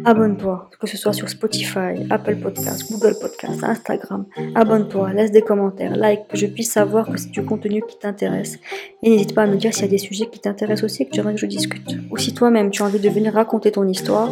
abonne-toi, 0.05 0.69
que 0.79 0.87
ce 0.87 0.95
soit 0.95 1.11
sur 1.11 1.27
Spotify, 1.27 2.05
Apple 2.09 2.37
Podcasts, 2.37 2.89
Google 2.89 3.15
Podcasts, 3.19 3.63
Instagram. 3.63 4.25
Abonne-toi, 4.55 5.11
laisse 5.13 5.31
des 5.31 5.41
commentaires, 5.41 5.95
like, 5.95 6.27
que 6.29 6.37
je 6.37 6.45
puisse 6.45 6.71
savoir 6.71 7.11
que 7.11 7.17
c'est 7.17 7.31
du 7.31 7.43
contenu 7.43 7.81
qui 7.87 7.99
t'intéresse. 7.99 8.59
Et 9.01 9.09
n'hésite 9.09 9.35
pas 9.35 9.43
à 9.43 9.47
me 9.47 9.57
dire 9.57 9.73
s'il 9.73 9.83
y 9.83 9.87
a 9.87 9.91
des 9.91 9.97
sujets 9.97 10.27
qui 10.31 10.39
t'intéressent 10.39 10.85
aussi 10.85 11.03
et 11.03 11.05
que 11.05 11.11
tu 11.11 11.19
aimerais 11.19 11.33
que 11.33 11.41
je 11.41 11.47
discute. 11.47 11.97
Ou 12.11 12.17
si 12.17 12.33
toi-même 12.33 12.71
tu 12.71 12.81
as 12.81 12.85
envie 12.85 12.99
de 12.99 13.09
venir 13.09 13.33
raconter 13.33 13.71
ton 13.71 13.87
histoire, 13.87 14.29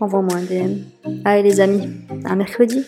envoie-moi 0.00 0.34
un 0.34 0.42
DM. 0.42 0.78
Allez 1.26 1.42
les 1.42 1.60
amis, 1.60 1.90
à 2.24 2.34
mercredi 2.36 2.84